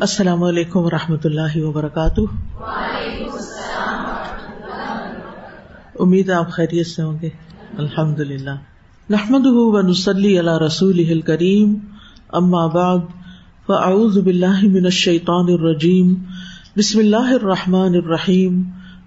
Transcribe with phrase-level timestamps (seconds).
[0.00, 2.20] السلام علیکم و رحمۃ اللہ وبرکاتہ۔
[5.98, 7.28] امید آپ خیریت سے ہوں گے۔
[7.78, 8.50] الحمد للہ
[9.10, 9.46] نحمد
[9.88, 11.74] نسلی اللہ رسول کریم
[12.28, 12.98] اما بعد،
[13.66, 16.14] فاعوذ باللہ من الشیطان الرجیم۔
[16.76, 18.62] بسم اللہ الرحمٰن الرحیم۔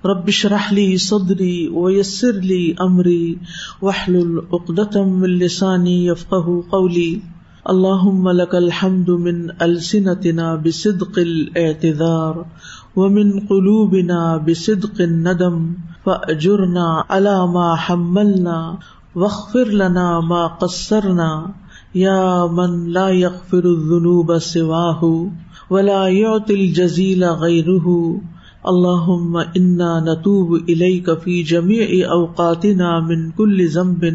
[0.06, 3.36] ربش رحلی صدری ویسر لی امری۔
[3.82, 7.20] وحل العقدم السانی یفقہ قولی۔
[7.70, 8.04] اللہ
[8.36, 12.38] لك الحمد من السنتنا بصدق الاعتذار
[12.96, 15.60] ومن قلوبنا بصدق الندم
[16.06, 18.56] فاجرنا على ما حملنا
[19.16, 21.28] واغفر لنا ما قصرنا
[21.94, 25.04] یا من لا يغفر الذنوب سواه
[25.70, 27.98] ولا يعطي الجزيل غيره
[28.74, 34.10] اللهم انا نتوب اليك في جميع اوقاتنا من كل ذنب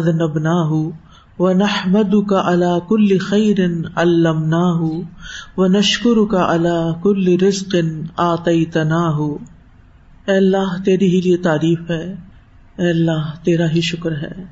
[0.00, 0.92] اذنبناه
[1.40, 3.56] ونحمد کا اللہ کل خیر
[3.96, 4.88] علمناه
[5.56, 7.76] ونشکر کا اللہ کل رزق
[8.16, 9.26] آتیتناه
[10.26, 12.14] اے اللہ تیری ہی لیے تعریف ہے۔
[12.76, 14.44] اے اللہ، تیرا ہی شکر ہے۔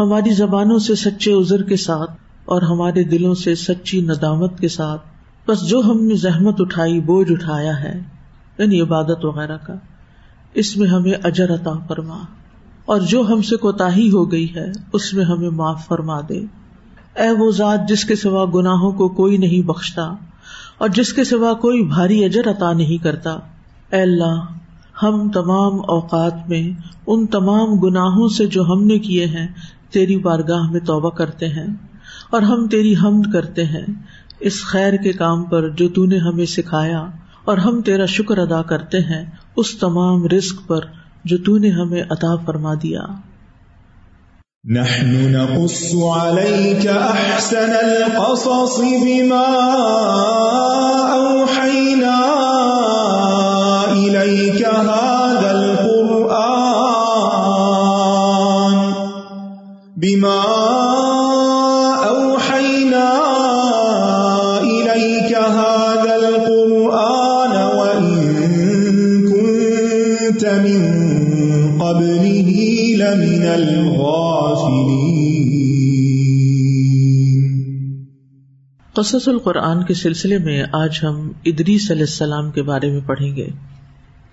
[0.00, 2.10] ہماری زبانوں سے سچے عذر کے ساتھ
[2.44, 5.02] اور ہمارے دلوں سے سچی ندامت کے ساتھ۔
[5.48, 8.02] بس جو ہم نے زحمت اٹھائی، بوجھ اٹھایا ہے۔
[8.58, 9.74] یعنی عبادت وغیرہ کا۔
[10.54, 12.18] اس میں ہمیں اجر عطا فرما۔
[12.86, 16.38] اور جو ہم سے کوتا ہو گئی ہے، اس میں ہمیں معاف فرما دے۔
[17.16, 20.02] اے وہ ذات جس کے سوا گناہوں کو کوئی نہیں بخشتا
[20.78, 23.30] اور جس کے سوا کوئی بھاری اجر عطا نہیں کرتا۔
[23.92, 24.40] اے اللہ،
[25.02, 29.48] ہم تمام اوقات میں ان تمام گناہوں سے جو ہم نے کیے ہیں،
[29.90, 31.66] تیری بارگاہ میں توبہ کرتے ہیں
[32.30, 33.86] اور ہم تیری حمد کرتے ہیں۔
[34.40, 37.06] اس خیر کے کام پر جو تو نے ہمیں سکھایا
[37.44, 40.80] اور ہم تیرا شکر ادا کرتے ہیں، اس تمام رزق پر
[41.26, 43.00] جو تو نے ہمیں عطا فرما دیا۔
[44.64, 49.46] نحن نقص عليك احسن القصص بما
[51.12, 52.18] اوحينا
[53.92, 56.36] اليك هذا القران
[59.96, 60.95] بما
[78.96, 83.46] قصص القرآن کے سلسلے میں آج ہم ادریس علیہ السلام کے بارے میں پڑھیں گے۔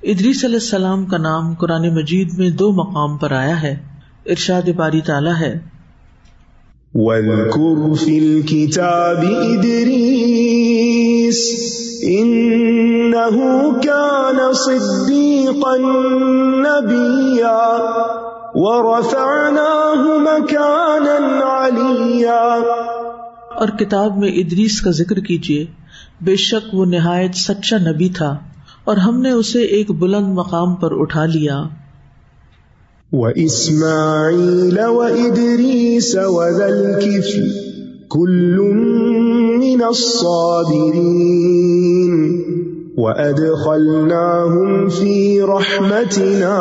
[0.03, 3.77] ادریس علیہ السلام کا نام قرآن مجید میں دو مقام پر آیا ہے۔
[4.25, 5.59] ارشاد باری تعالیٰ ہے۔
[6.93, 11.39] وَاذْكُرْ فِي الْكِتَابِ إِدْرِيسِ
[12.05, 13.43] إِنَّهُ
[13.83, 17.83] كَانَ صِدِّيقًا نَبِيًّا
[18.53, 23.02] وَرَفَعْنَاهُ مَكَانًا عَلِيًّا
[23.55, 25.65] اور کتاب میں ادریس کا ذکر کیجیے
[26.21, 28.37] بے شک وہ نہایت سچا نبی تھا
[28.83, 31.63] اور ہم نے اسے ایک بلند مقام پر اٹھا لیا۔
[33.11, 37.43] وَإِسْمَاعِيلَ وَإِدْرِيسَ وَذَا الْكِفْلِ
[38.09, 38.59] كُلٌّ
[39.59, 40.93] مِّنَ الصَّابِرِينَ
[42.97, 46.59] وَأَدْخَلْنَاهُمْ فِي رَحْمَتِنَا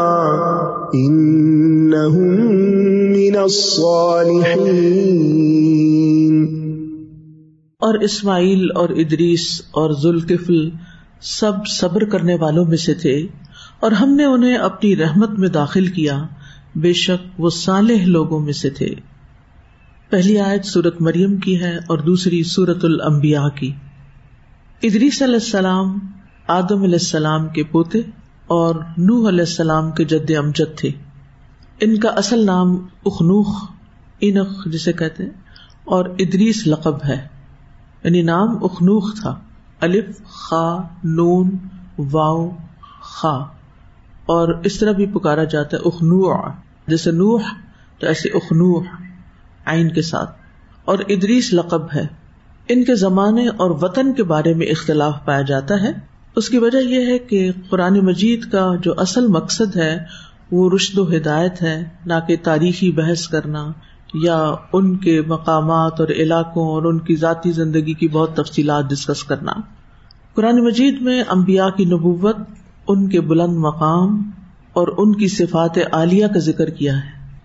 [3.33, 5.03] من الصالحين
[7.83, 10.71] اور اسماعیل اور ادریس اور ذوالکفل
[11.21, 13.27] سب صبر کرنے والوں میں سے تھے
[13.81, 16.23] اور ہم نے انہیں اپنی رحمت میں داخل کیا۔
[16.77, 18.95] بے شک وہ صالح لوگوں میں سے تھے۔
[20.11, 23.73] پہلی آیت سورت مریم کی ہے اور دوسری سورت المبیا کی۔
[24.83, 25.99] ادریس علیہ السلام
[26.47, 27.99] آدم علیہ السلام کے پوتے
[28.47, 30.91] اور نوح علیہ السلام کے جد امجد تھے۔
[31.81, 32.77] ان کا اصل نام
[33.07, 33.71] اخنوخ
[34.21, 35.31] انخ جسے کہتے ہیں،
[35.85, 37.32] اور ادریس لقب ہے۔
[38.05, 39.39] یعنی نام اخنوخ تھا.
[39.81, 41.57] الف، خا، نون
[41.99, 42.51] واؤ
[43.01, 43.39] خا.
[44.27, 46.49] اور اس طرح بھی پکارا جاتا ہے اخنو
[46.87, 47.43] جیسے نوح،
[47.99, 48.85] تو ایسے اخنوح
[49.65, 50.37] آئین کے ساتھ.
[50.85, 52.07] اور ادریس لقب ہے.
[52.69, 55.93] ان کے زمانے اور وطن کے بارے میں اختلاف پایا جاتا ہے.
[56.37, 59.99] اس کی وجہ یہ ہے کہ قرآن مجید کا جو اصل مقصد ہے،
[60.51, 63.73] وہ رشد و ہدایت ہے، نہ کہ تاریخی بحث کرنا
[64.15, 69.25] یا ان کے مقامات اور علاقوں اور ان کی ذاتی زندگی کی بہت تفصیلات ڈسکس
[69.25, 69.53] کرنا۔
[70.35, 72.37] قرآن مجید میں امبیا کی نبوت،
[72.89, 74.31] ان کے بلند مقام
[74.73, 77.37] اور ان کی صفات عالیہ کا ذکر کیا ہے۔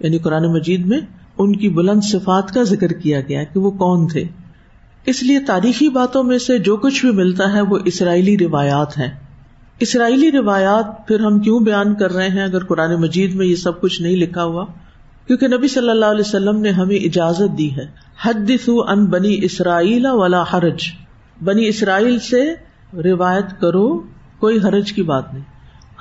[0.00, 1.00] یعنی قرآن مجید میں
[1.38, 4.24] ان کی بلند صفات کا ذکر کیا گیا کہ وہ کون تھے۔
[5.06, 9.10] اس لیے تاریخی باتوں میں سے جو کچھ بھی ملتا ہے وہ اسرائیلی روایات ہیں۔
[9.80, 13.80] اسرائیلی روایات پھر ہم کیوں بیان کر رہے ہیں اگر قرآن مجید میں یہ سب
[13.80, 14.64] کچھ نہیں لکھا ہوا؟
[15.26, 17.86] کیونکہ نبی صلی اللہ علیہ وسلم نے ہمیں اجازت دی ہے۔
[18.22, 20.82] حد ان بنی اسرائیل ولا حرج۔
[21.44, 22.54] بنی اسرائیل سے
[22.94, 23.98] روایت کرو،
[24.38, 25.44] کوئی حرج کی بات نہیں۔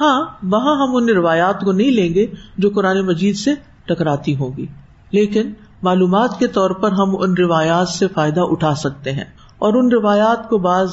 [0.01, 2.27] ہاں وہاں ہم ان روایات کو نہیں لیں گے
[2.57, 3.51] جو قرآن مجید سے
[3.85, 4.65] ٹکراتی ہوگی۔
[5.12, 9.25] لیکن معلومات کے طور پر ہم ان روایات سے فائدہ اٹھا سکتے ہیں۔
[9.57, 10.89] اور ان روایات کو بعض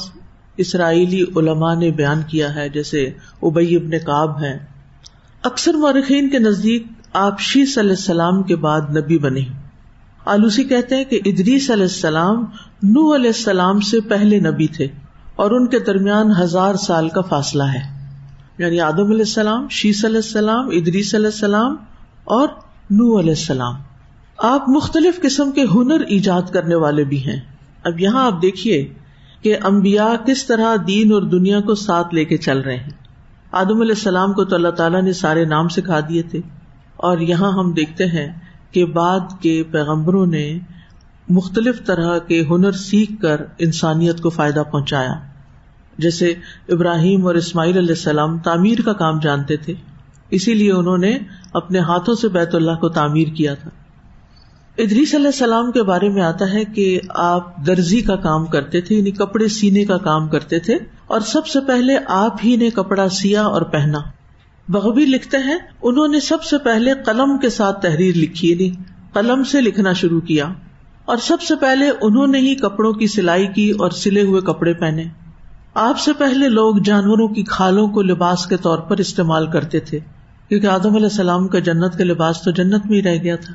[0.56, 3.10] اسرائیلی علماء نے بیان کیا ہے، جیسے
[3.42, 4.58] ابئی ابن کاب ہیں۔
[5.44, 6.86] اکثر مورخین کے نزدیک
[7.20, 9.40] آپ شی صلی اللہ السلام کے بعد نبی بنے۔
[10.26, 12.44] آلوسی کہتے ہیں کہ ادریس علیہ السلام
[12.82, 14.86] نو علیہ السلام سے پہلے نبی تھے
[15.36, 18.12] اور ان کے درمیان ہزار سال کا فاصلہ ہے۔
[18.58, 21.76] یعنی آدم علیہ السلام، شیس علیہ السلام، ادریس علیہ السلام
[22.24, 22.48] اور
[22.90, 23.74] نو علیہ السلام۔
[24.38, 27.40] آپ مختلف قسم کے ہنر ایجاد کرنے والے بھی ہیں۔
[27.84, 28.94] اب یہاں آپ دیکھیے
[29.42, 32.90] کہ امبیا کس طرح دین اور دنیا کو ساتھ لے کے چل رہے ہیں۔
[33.52, 36.40] آدم علیہ السلام کو تو اللہ تعالیٰ نے سارے نام سکھا دیے تھے۔
[36.98, 38.28] اور یہاں ہم دیکھتے ہیں
[38.72, 40.46] کہ بعد کے پیغمبروں نے
[41.28, 45.14] مختلف طرح کے ہنر سیکھ کر انسانیت کو فائدہ پہنچایا۔
[45.98, 46.32] جیسے
[46.68, 49.74] ابراہیم اور اسماعیل علیہ السلام تعمیر کا کام جانتے تھے،
[50.30, 51.16] اسی لیے انہوں نے
[51.52, 53.70] اپنے ہاتھوں سے بیت اللہ کو تعمیر کیا تھا۔
[54.78, 58.96] ادریس علیہ السلام کے بارے میں آتا ہے کہ آپ درزی کا کام کرتے تھے
[58.96, 63.08] یعنی کپڑے سینے کا کام کرتے تھے، اور سب سے پہلے آپ ہی نے کپڑا
[63.12, 63.98] سیا اور پہنا۔
[64.68, 68.70] بغبی لکھتے ہیں، انہوں نے سب سے پہلے قلم کے ساتھ تحریر لکھی یعنی
[69.12, 70.48] قلم سے لکھنا شروع کیا۔
[71.04, 74.74] اور سب سے پہلے انہوں نے ہی کپڑوں کی سلائی کی اور سلے ہوئے کپڑے
[74.74, 75.04] پہنے۔
[75.74, 79.98] آپ سے پہلے لوگ جانوروں کی کھالوں کو لباس کے طور پر استعمال کرتے تھے،
[80.48, 83.54] کیونکہ آدم علیہ السلام کا جنت کا لباس تو جنت میں ہی رہ گیا تھا۔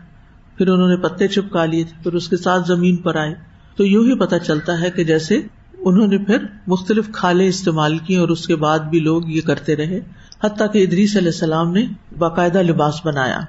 [0.57, 3.33] پھر انہوں نے پتے چپکا لیے تھے، پھر اس کے ساتھ زمین پر آئے۔
[3.75, 5.41] تو یوں ہی پتا چلتا ہے کہ جیسے
[5.79, 6.37] انہوں نے پھر
[6.67, 9.99] مختلف کھالے استعمال کی اور اس کے بعد بھی لوگ یہ کرتے رہے۔
[10.43, 11.85] حتیٰ کہ ادریس علیہ السلام نے
[12.17, 13.39] باقاعدہ لباس بنایا۔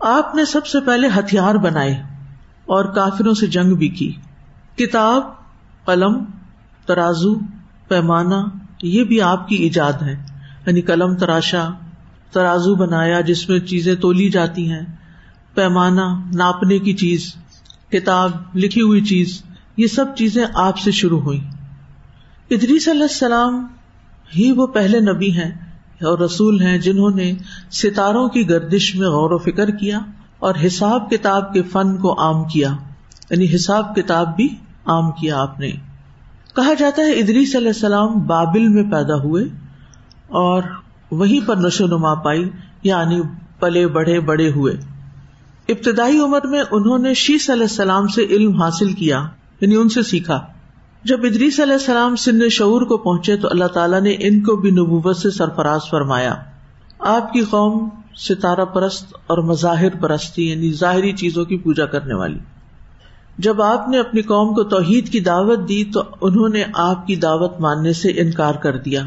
[0.00, 2.02] آپ نے سب سے پہلے ہتھیار بنائے
[2.66, 4.12] اور کافروں سے جنگ بھی کی۔
[4.76, 5.22] کتاب،
[5.84, 6.24] قلم،
[6.86, 7.34] ترازو،
[7.88, 8.34] پیمانہ،
[8.82, 10.26] یہ بھی آپ کی ایجاد ہے۔
[10.66, 11.68] یعنی قلم تراشا،
[12.32, 14.82] ترازو بنایا جس میں چیزیں تولی جاتی ہیں۔
[15.54, 17.34] پیمانہ، ناپنے کی چیز،
[17.90, 19.42] کتاب، لکھی ہوئی چیز،
[19.76, 21.40] یہ سب چیزیں آپ سے شروع ہوئی
[22.50, 23.66] ادریس علیہ السلام
[24.36, 25.69] ہی وہ پہلے نبی ہیں
[26.00, 27.32] اور رسول ہیں جنہوں نے
[27.70, 29.98] ستاروں کی گردش میں غور و فکر کیا
[30.38, 32.70] اور حساب کتاب کے فن کو عام کیا
[33.30, 34.48] یعنی حساب کتاب بھی
[34.86, 35.70] عام کیا آپ نے۔
[36.56, 39.44] کہا جاتا ہے ادریس علیہ السلام بابل میں پیدا ہوئے
[40.28, 40.62] اور
[41.10, 42.50] وہیں پر نشو نما پائی
[42.82, 43.20] یعنی
[43.60, 44.74] پلے بڑھے بڑے ہوئے۔
[45.68, 49.26] ابتدائی عمر میں انہوں نے شیس علیہ السلام سے علم حاصل کیا
[49.60, 50.46] یعنی ان سے سیکھا۔
[51.04, 54.70] جب ادریس علیہ السلام سن شعور کو پہنچے تو اللہ تعالیٰ نے ان کو بھی
[54.70, 56.34] نبوت سے سرفراز فرمایا۔
[56.98, 62.38] آپ کی قوم ستارہ پرست اور مظاہر پرستی یعنی ظاہری چیزوں کی پوجا کرنے والی۔
[63.38, 67.16] جب آپ نے اپنی قوم کو توحید کی دعوت دی تو انہوں نے آپ کی
[67.16, 69.02] دعوت ماننے سے انکار کر دیا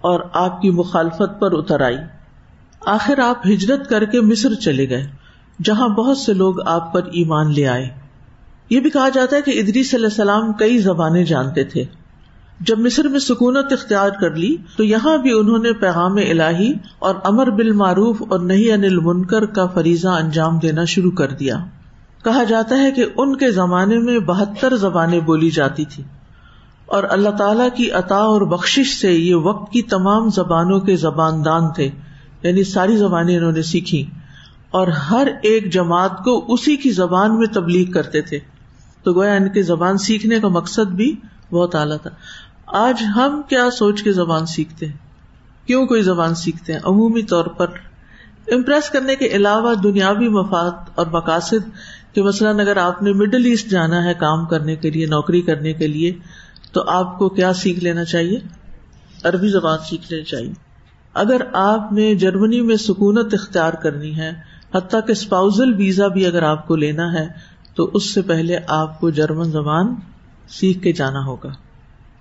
[0.00, 1.96] اور آپ کی مخالفت پر اتر آئی۔
[2.86, 5.06] آخر آپ ہجرت کر کے مصر چلے گئے،
[5.64, 8.03] جہاں بہت سے لوگ آپ پر ایمان لے آئے۔
[8.74, 11.84] یہ بھی کہا جاتا ہے کہ ادری صلی اللہ السلام کئی زبانیں جانتے تھے۔
[12.60, 17.14] جب مصر میں سکونت اختیار کر لی، تو یہاں بھی انہوں نے پیغام الہی اور
[17.24, 21.64] امر بال معروف اور نہیں انل منکر کا فریضہ انجام دینا شروع کر دیا۔
[22.24, 26.04] کہا جاتا ہے کہ ان کے زمانے میں بہتر زبانیں بولی جاتی تھی
[26.86, 31.44] اور اللہ تعالی کی عطا اور بخش سے یہ وقت کی تمام زبانوں کے زبان
[31.44, 31.90] دان تھے۔
[32.42, 34.04] یعنی ساری زبانیں انہوں نے سیکھی
[34.70, 38.53] اور ہر ایک جماعت کو اسی کی زبان میں تبلیغ کرتے تھے۔
[39.04, 41.16] تو گویا ان کے زبان سیکھنے کا مقصد بھی
[41.50, 42.10] بہت اعلیٰ تھا۔
[42.66, 44.96] آج ہم کیا سوچ کے زبان سیکھتے ہیں؟
[45.66, 47.66] کیوں کوئی زبان سیکھتے ہیں؟ عمومی طور پر
[48.52, 51.70] امپریس کرنے کے علاوہ دنیاوی مفاد اور مقاصد
[52.14, 55.72] کہ مثلاً اگر آپ نے مڈل ایسٹ جانا ہے کام کرنے کے لیے، نوکری کرنے
[55.72, 56.12] کے لیے،
[56.72, 58.38] تو آپ کو کیا سیکھ لینا چاہیے؟
[59.24, 60.52] عربی زبان سیکھ لینی چاہیے۔
[61.14, 64.32] اگر آپ نے جرمنی میں سکونت اختیار کرنی ہے،
[64.74, 69.00] حتیٰ کہ اسپاؤزل ویزا بھی اگر آپ کو لینا ہے تو اس سے پہلے آپ
[69.00, 69.94] کو جرمن زبان
[70.48, 71.52] سیکھ کے جانا ہوگا۔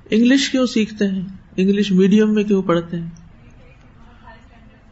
[0.09, 1.21] انگلش کیوں سیکھتے ہیں؟
[1.57, 3.09] انگلش میڈیم میں کیوں پڑھتے ہیں؟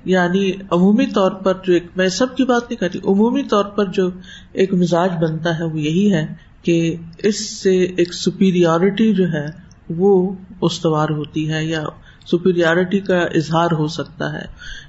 [0.05, 3.85] یعنی عمومی طور پر جو ایک میں سب کی بات نہیں کرتی عمومی طور پر
[3.85, 4.09] جو
[4.53, 6.27] ایک مزاج بنتا ہے، وہ یہی ہے
[6.61, 9.45] کہ اس سے ایک سپیریورٹی جو ہے،
[9.89, 11.83] وہ استوار ہوتی ہے یا
[12.31, 14.45] سپیریورٹی کا اظہار ہو سکتا ہے۔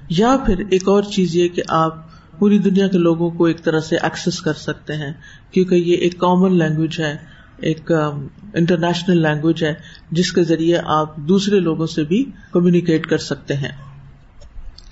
[0.09, 3.79] یا پھر ایک اور چیز یہ کہ آپ پوری دنیا کے لوگوں کو ایک طرح
[3.79, 5.13] سے ایکسس کر سکتے ہیں،
[5.51, 7.17] کیونکہ یہ ایک کامن لینگویج ہے،
[7.57, 9.73] ایک um, انٹرنیشنل لینگویج ہے،
[10.11, 13.71] جس کے ذریعے آپ دوسرے لوگوں سے بھی کمیونیکیٹ کر سکتے ہیں۔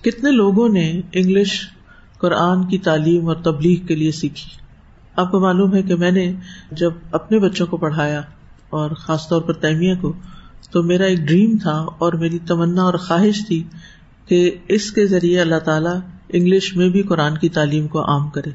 [0.04, 1.70] کتنے لوگوں نے انگلش
[2.18, 4.50] قرآن کی تعلیم اور تبلیغ کے لیے سیکھی؟
[5.16, 6.34] آپ کو معلوم ہے کہ میں نے
[6.72, 8.22] جب اپنے بچوں کو پڑھایا
[8.70, 10.14] اور خاص طور پر تیمیہ کو،
[10.72, 13.64] تو میرا ایک ڈریم تھا اور میری تمنا اور خواہش تھی
[14.28, 16.00] کہ اس کے ذریعے اللہ تعالیٰ
[16.34, 18.50] انگلش میں بھی قرآن کی تعلیم کو عام کرے۔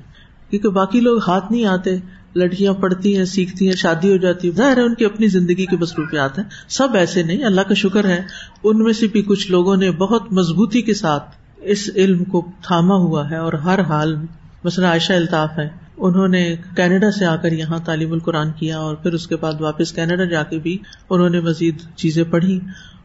[0.51, 1.97] کیونکہ باقی لوگ ہاتھ نہیں آتے،
[2.35, 5.67] لڑکیاں پڑھتی ہیں، سیکھتی ہیں، شادی ہو جاتی ہے ظاہر ہے ان کی اپنی زندگی
[5.67, 8.23] کی مصروفیات ہیں۔ سب ایسے نہیں، اللہ کا شکر ہے۔
[8.65, 12.95] ان میں سے بھی کچھ لوگوں نے بہت مضبوطی کے ساتھ اس علم کو تھاما
[12.95, 14.27] ہوا ہے اور ہر حال میں
[14.65, 18.95] مثلا عائشہ الطاف ہے انہوں نے کینیڈا سے آ کر یہاں تعلیم القرآن کیا اور
[18.95, 20.79] پھر اس کے بعد واپس کینیڈا جا کے بھی
[21.11, 22.61] انہوں نے مزید چیزیں پڑھی۔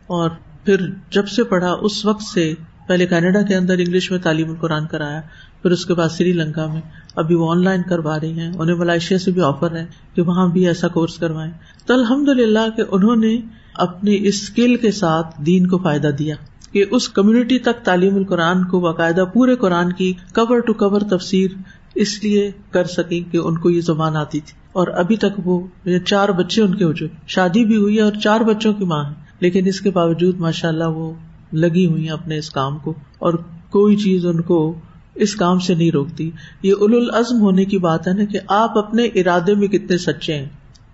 [0.07, 0.29] اور
[0.65, 0.77] پھر
[1.09, 2.53] جب سے پڑھا، اس وقت سے
[2.87, 5.21] پہلے کینیڈا کے اندر انگلش میں تعلیم القرآن کرایا،
[5.61, 6.81] پھر اس کے بعد سری لنکا میں۔
[7.15, 9.85] ابھی وہ آن لائن کروا رہی ہیں، انہیں ملائیشیا سے بھی آفر ہے
[10.15, 11.51] کہ وہاں بھی ایسا کورس کروائیں۔
[11.85, 13.39] تو الحمد للہ کہ انہوں نے
[13.73, 16.35] اپنی اسکل کے ساتھ دین کو فائدہ دیا
[16.71, 21.51] کہ اس کمیونٹی تک تعلیم القرآن کو باقاعدہ پورے قرآن کی کور ٹو کور تفسیر
[21.95, 25.67] اس لیے کر سکی کہ ان کو یہ زبان آتی تھی۔ اور ابھی تک وہ
[25.85, 28.85] یعنی چار بچے ان کے ہو چکے۔ شادی بھی ہوئی ہے اور چار بچوں کی
[28.85, 31.13] ماں ہے لیکن اس کے باوجود ماشاء اللہ وہ
[31.53, 33.33] لگی ہوئی ہیں اپنے اس کام کو اور
[33.69, 34.79] کوئی چیز ان کو
[35.15, 36.31] اس کام سے نہیں روکتی۔
[36.63, 40.35] یہ اول العزم ہونے کی بات ہے نا کہ آپ اپنے ارادے میں کتنے سچے
[40.35, 40.49] ہیں۔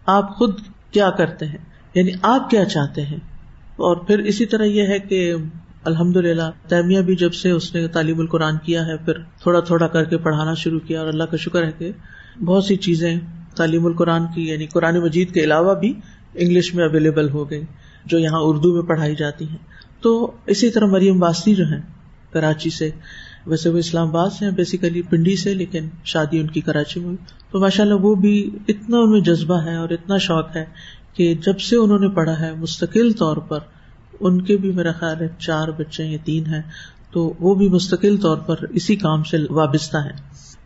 [0.06, 0.60] آپ خود
[0.92, 1.58] کیا کرتے ہیں؟
[1.96, 3.18] یعنی آپ کیا چاہتے ہیں؟
[3.76, 5.36] اور پھر اسی طرح یہ ہے کہ
[5.84, 9.88] الحمد للہ تیمیہ بھی جب سے اس نے تعلیم القرآن کیا ہے، پھر تھوڑا تھوڑا
[9.88, 11.92] کر کے پڑھانا شروع کیا اور اللہ کا شکر ہے کہ
[12.46, 13.16] بہت سی چیزیں
[13.56, 15.94] تعلیم القرآن کی یعنی قرآن مجید کے علاوہ بھی
[16.34, 17.64] انگلش میں اویلیبل ہو گئی،
[18.06, 19.58] جو یہاں اردو میں پڑھائی جاتی ہیں۔
[20.08, 21.82] تو اسی طرح مریم واسطی جو ہے
[22.34, 22.90] کراچی سے۔
[23.46, 27.16] ویسے وہ اسلام آباد سے بیسیکلی پنڈی سے، لیکن شادی ان کی کراچی میں
[27.52, 30.66] تو ماشاء اللہ وہ بھی اتنا ان میں جذبہ ہے اور اتنا شوق ہے
[31.14, 33.60] کہ جب سے انہوں نے پڑھا ہے، مستقل طور پر
[34.20, 36.62] ان کے بھی میرا خیال ہے چار بچے یا تین ہیں،
[37.12, 40.18] تو وہ بھی مستقل طور پر اسی کام سے وابستہ ہیں۔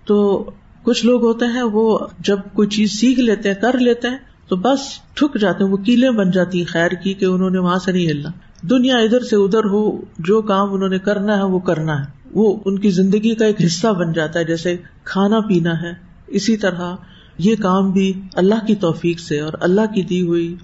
[0.05, 0.49] تو
[0.83, 4.17] کچھ لوگ ہوتے ہیں، وہ جب کوئی چیز سیکھ لیتے ہیں، کر لیتے ہیں،
[4.47, 4.79] تو بس
[5.13, 7.91] ٹھک جاتے ہیں، وہ کیلے بن جاتی ہیں خیر کی کہ انہوں نے وہاں سے
[7.91, 8.29] نہیں ہلنا۔
[8.69, 12.59] دنیا ادھر سے ادھر ہو، جو کام انہوں نے کرنا ہے وہ کرنا ہے۔ وہ
[12.65, 15.93] ان کی زندگی کا ایک حصہ بن جاتا ہے، جیسے کھانا پینا ہے۔
[16.27, 16.95] اسی طرح
[17.37, 20.55] یہ کام بھی اللہ کی توفیق سے اور اللہ کی دی ہوئی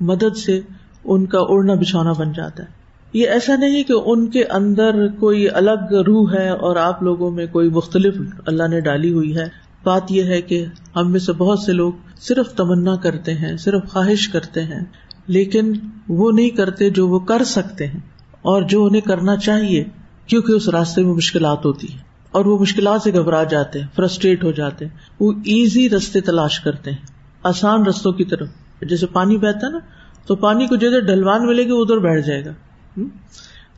[0.00, 0.60] مدد سے
[1.04, 2.68] ان کا اڑنا بچھونا بن جاتا ہے۔
[3.12, 7.46] یہ ایسا نہیں کہ ان کے اندر کوئی الگ روح ہے اور آپ لوگوں میں
[7.46, 8.14] کوئی مختلف
[8.46, 9.44] اللہ نے ڈالی ہوئی ہے۔
[9.84, 13.82] بات یہ ہے کہ ہم میں سے بہت سے لوگ صرف تمنا کرتے ہیں، صرف
[13.88, 14.84] خواہش کرتے ہیں۔
[15.26, 15.72] لیکن
[16.08, 18.00] وہ نہیں کرتے جو وہ کر سکتے ہیں
[18.42, 19.84] اور جو انہیں کرنا چاہیے،
[20.26, 21.98] کیونکہ اس راستے میں مشکلات ہوتی ہیں
[22.30, 26.60] اور وہ مشکلات سے گھبرا جاتے ہیں فرسٹریٹ ہو جاتے ہیں۔ وہ ایزی رستے تلاش
[26.60, 26.98] کرتے ہیں،
[27.42, 28.48] آسان رستوں کی طرف۔
[28.88, 29.78] جیسے پانی بہتا ہے نا،
[30.26, 32.52] تو پانی کو جدھر ڈھلوان ملے گی، ادھر بیٹھ جائے گا۔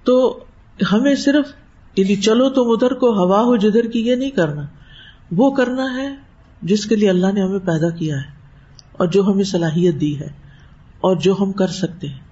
[0.04, 0.44] تو
[0.92, 1.46] ہمیں صرف
[1.96, 4.62] یعنی چلو تم ادھر کو، ہوا ہو جدھر کی، یہ نہیں کرنا۔
[5.30, 6.16] وہ کرنا ہے
[6.62, 8.30] جس کے لیے اللہ نے ہمیں پیدا کیا ہے
[8.92, 10.47] اور جو ہمیں صلاحیت دی ہے۔
[11.00, 12.28] اور جو ہم کر سکتے ہیں۔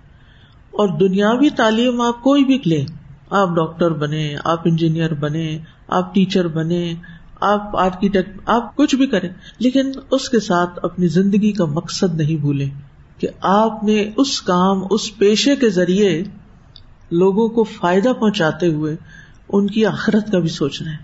[0.70, 2.86] اور دنیاوی تعلیم آپ کوئی بھی لیں
[3.30, 5.58] آپ ڈاکٹر بنے، آپ انجینئر بنے،
[5.88, 6.94] آپ ٹیچر بنے،
[7.40, 12.36] آپ آرکیٹیکٹ، آپ کچھ بھی کریں۔ لیکن اس کے ساتھ اپنی زندگی کا مقصد نہیں
[12.36, 12.70] بھولیں
[13.18, 16.22] کہ آپ نے اس کام، اس پیشے کے ذریعے
[17.10, 18.96] لوگوں کو فائدہ پہنچاتے ہوئے
[19.48, 20.96] ان کی آخرت کا بھی سوچنا ہے۔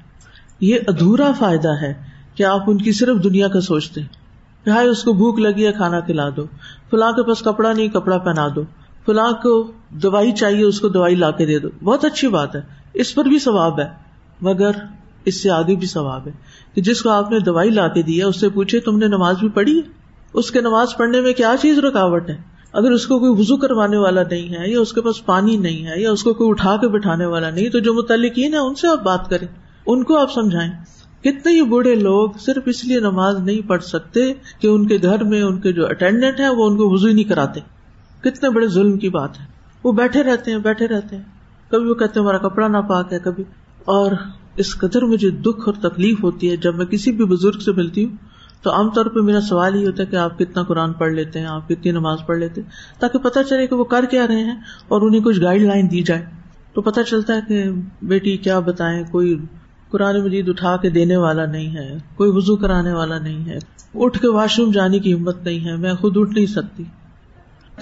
[0.61, 1.95] یہ ادھورا فائدہ ہے
[2.35, 4.22] کہ آپ ان کی صرف دنیا کا سوچتے ہیں۔
[4.65, 6.45] بھائی اس کو بھوک لگی ہے، کھانا کھلا دو۔
[6.91, 8.63] فلاں کے پاس کپڑا نہیں، کپڑا پہنا دو۔
[9.07, 12.61] فلاں کو دوائی چاہیے، اس کو دوائی لا کے دے دو۔ بہت اچھی بات ہے۔
[12.95, 13.89] اس پر بھی ثواب ہے،
[14.41, 14.71] مگر
[15.25, 16.33] اس سے آگے بھی ثواب ہے۔
[16.75, 19.07] کہ جس کو آپ نے دوائی لا کے دی ہے، اس سے پوچھے، تم نے
[19.07, 19.83] نماز بھی پڑھی؟ ہے
[20.33, 22.37] اس کے نماز پڑھنے میں کیا چیز رکاوٹ ہے؟
[22.73, 25.87] اگر اس کو کوئی وزو کروانے والا نہیں ہے، یا اس کے پاس پانی نہیں
[25.87, 28.75] ہے، یا اس کو کوئی اٹھا کے بٹھانے والا نہیں، تو جو متعلقین ہے ان
[28.75, 29.47] سے آپ بات کریں۔
[29.87, 30.71] ان کو آپ سمجھائیں۔
[31.25, 35.25] کتنے ہی بوڑھے لوگ صرف اس لیے نماز نہیں پڑھ سکتے کہ ان کے گھر
[35.25, 37.61] میں ان کے جو اٹینڈنٹ ہے وہ ان کو وزو نہیں کراتے۔
[38.21, 39.47] کتنے بڑے ظلم کی بات ہے۔
[39.85, 41.23] وہ بیٹھے رہتے ہیں، بیٹھے رہتے ہیں۔
[41.71, 43.45] کبھی وہ کہتے ہیں، ہمارا کپڑا نہ پاک ہے، کبھی۔
[43.85, 44.13] اور
[44.57, 48.05] اس قدر مجھے دکھ اور تکلیف ہوتی ہے، جب میں کسی بھی بزرگ سے ملتی
[48.05, 48.17] ہوں،
[48.63, 51.39] تو عام طور پہ میرا سوال یہ ہوتا ہے کہ آپ کتنا قرآن پڑھ لیتے
[51.39, 52.69] ہیں، آپ کتنی نماز پڑھ لیتے ہیں؟
[53.01, 54.57] تاکہ پتا چلے کہ وہ کر کیا رہے ہیں
[54.89, 56.27] اور انہیں کچھ گائیڈ لائن دی جائے۔
[56.75, 57.65] تو پتا چلتا ہے کہ
[58.03, 59.39] بیٹی کیا بتائیں، کوئی
[59.93, 63.59] قرآن مجید اٹھا کے دینے والا نہیں ہے، کوئی وزو کرانے والا نہیں ہے۔
[63.95, 66.85] اٹھ کے واش روم جانے کی ہمت نہیں ہے، میں خود اٹھ نہیں سکتی۔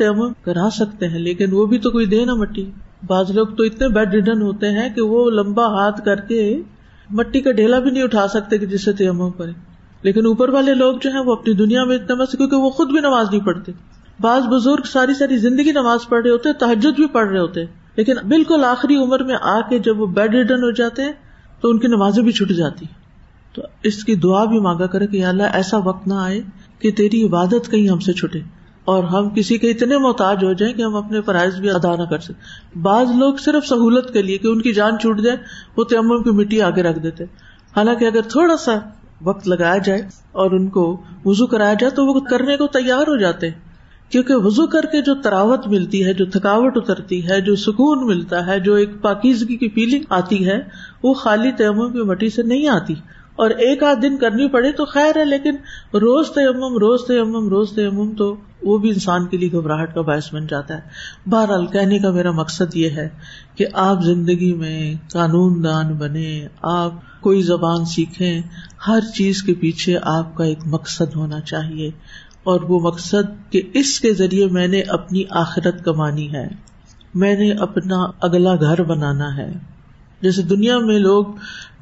[0.00, 2.70] ہم کرا سکتے ہیں، لیکن وہ بھی تو کوئی دے نا مٹی۔
[3.06, 6.62] بعض لوگ تو اتنے بیڈ ریڈن ہوتے ہیں کہ وہ لمبا ہاتھ کر کے
[7.10, 9.50] مٹی کا ڈھیلا بھی نہیں اٹھا سکتے کہ جس سے تیمم کرے
[10.02, 12.90] لیکن اوپر والے لوگ جو ہیں، وہ اپنی دنیا میں اتنا مست، کیونکہ وہ خود
[12.90, 13.72] بھی نماز نہیں پڑھتے۔
[14.20, 17.64] بعض بزرگ ساری ساری زندگی نماز پڑھ رہے ہوتے تحجد بھی پڑھ رہے ہوتے۔
[17.96, 21.12] لیکن بالکل آخری عمر میں آ کے جب وہ بیڈ ریڈن ہو جاتے ہیں
[21.60, 22.86] تو ان کی نمازیں بھی چھٹ جاتی
[23.52, 26.40] تو اس کی دعا بھی مانگا کرے کہ اللہ ایسا وقت نہ آئے
[26.78, 28.38] کہ تیری عبادت کہیں ہم سے چھٹے
[28.84, 32.02] اور ہم کسی کے اتنے محتاج ہو جائیں کہ ہم اپنے فرائض بھی ادا نہ
[32.02, 35.36] کر سکیں۔ بعض لوگ صرف سہولت کے لیے کہ ان کی جان چھوٹ جائے،
[35.76, 37.24] وہ تیمم کی مٹی آگے رکھ دیتے۔
[37.76, 38.72] حالانکہ اگر تھوڑا سا
[39.22, 40.02] وقت لگایا جائے
[40.32, 43.50] اور ان کو وزو کرایا جائے تو وہ کرنے کو تیار ہو جاتے۔
[44.10, 48.46] کیونکہ وزو کر کے جو تراوت ملتی ہے، جو تھکاوٹ اترتی ہے، جو سکون ملتا
[48.46, 50.58] ہے، جو ایک پاکیزگی کی فیلنگ آتی ہے،
[51.02, 52.94] وہ خالی تیمم کی مٹی سے نہیں آتی۔
[53.36, 55.50] اور ایک آدھ دن کرنی پڑے تو خیر ہے، لیکن
[55.94, 60.34] روز تیمم روز تیمم روز تیمم تو وہ بھی انسان کے لیے گھبراہٹ کا باعث
[60.34, 60.80] بن جاتا ہے۔
[61.26, 63.08] بہرحال کہنے کا میرا مقصد یہ ہے
[63.54, 68.42] کہ آپ زندگی میں قانون دان بنے، آپ کوئی زبان سیکھیں،
[68.86, 71.90] ہر چیز کے پیچھے آپ کا ایک مقصد ہونا چاہیے۔
[72.44, 76.48] اور وہ مقصد کہ اس کے ذریعے میں نے اپنی آخرت کمانی ہے۔
[77.14, 79.54] میں نے اپنا اگلا گھر بنانا ہے۔
[80.22, 81.24] جیسے دنیا میں لوگ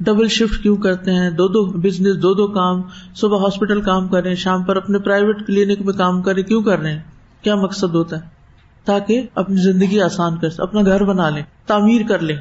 [0.00, 2.82] ڈبل شفٹ کیوں کرتے ہیں؟ دو دو بزنس دو دو کام،
[3.14, 6.42] صبح ہاسپٹل کام کر رہے ہیں، شام پر اپنے پرائیویٹ کلینک میں کام کر رہے
[6.42, 7.02] کیوں کر رہے ہیں؟
[7.42, 8.22] کیا مقصد ہوتا ہے؟
[8.84, 12.36] تاکہ اپنی زندگی آسان کر اپنا گھر بنا لیں، تعمیر کر لیں۔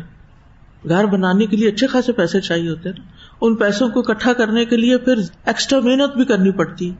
[0.89, 3.01] گھر بنانے کے لیے اچھے خاصے پیسے چاہیے ہوتے ہیں
[3.41, 6.91] ان پیسوں کو اکٹھا کرنے کے لیے پھر ایکسٹرا محنت بھی کرنی پڑتی۔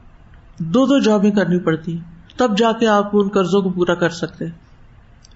[0.58, 1.98] دو دو جابیں کرنی پڑتی
[2.36, 4.44] تب جا کے آپ ان قرضوں کو پورا کر سکتے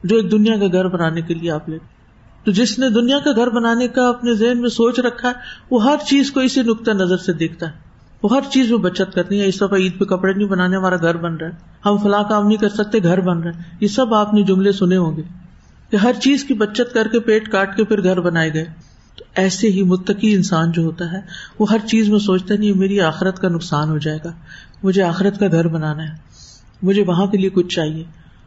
[0.05, 1.79] جو ایک دنیا کا گھر بنانے کے لیے آپ لے۔
[2.45, 5.35] تو جس نے دنیا کا گھر بنانے کا اپنے ذہن میں سوچ رکھا ہے،
[5.71, 7.73] وہ ہر چیز کو اسی نقطۂ نظر سے دیکھتا ہے۔
[8.23, 10.97] وہ ہر چیز میں بچت کرنی ہے۔ اس دفعہ عید پہ کپڑے نہیں بنانے، ہمارا
[10.97, 11.53] گھر بن رہا ہے۔
[11.87, 14.73] ہم فلاں کام نہیں کر سکتے، گھر بن رہا ہے۔ یہ سب آپ نے جملے
[14.73, 15.23] سنے ہوں گے
[15.91, 18.65] کہ ہر چیز کی بچت کر کے پیٹ کاٹ کے پھر گھر بنائے گئے۔
[19.17, 21.21] تو ایسے ہی متقی انسان جو ہوتا ہے،
[21.59, 24.33] وہ ہر چیز میں سوچتا نہیں میری آخرت کا نقصان ہو جائے گا۔
[24.83, 26.17] مجھے آخرت کا گھر بنانا ہے،
[26.83, 28.05] مجھے وہاں کے لیے کچھ چاہیے۔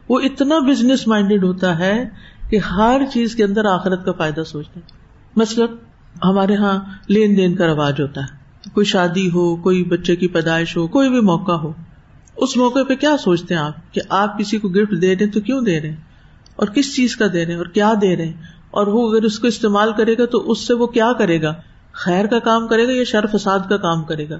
[0.10, 2.10] وہ اتنا بزنس مائنڈیڈ ہوتا ہے
[2.50, 4.80] کہ ہر چیز کے اندر آخرت کا فائدہ سوچتے
[5.36, 5.68] مثلاً
[6.24, 10.78] ہمارے یہاں لین دین کا رواج ہوتا ہے۔ کوئی شادی ہو، کوئی بچے کی پیدائش
[10.78, 11.74] ہو، کوئی بھی موقع ہو۔
[12.38, 15.42] اس موقع پہ کیا سوچتے ہیں آپ؟ کہ آپ کسی کو گفٹ دے رہے تو
[15.42, 15.96] کیوں دے رہے ہیں؟
[16.56, 18.34] اور کس چیز کا دے رہے ہیں؟ اور کیا دے رہے ہیں؟
[18.72, 21.54] اور وہ اگر اس کو استعمال کرے گا تو اس سے وہ کیا کرے گا؟
[21.92, 24.38] خیر کا کام کرے گا یا شر فساد کا کام کرے گا؟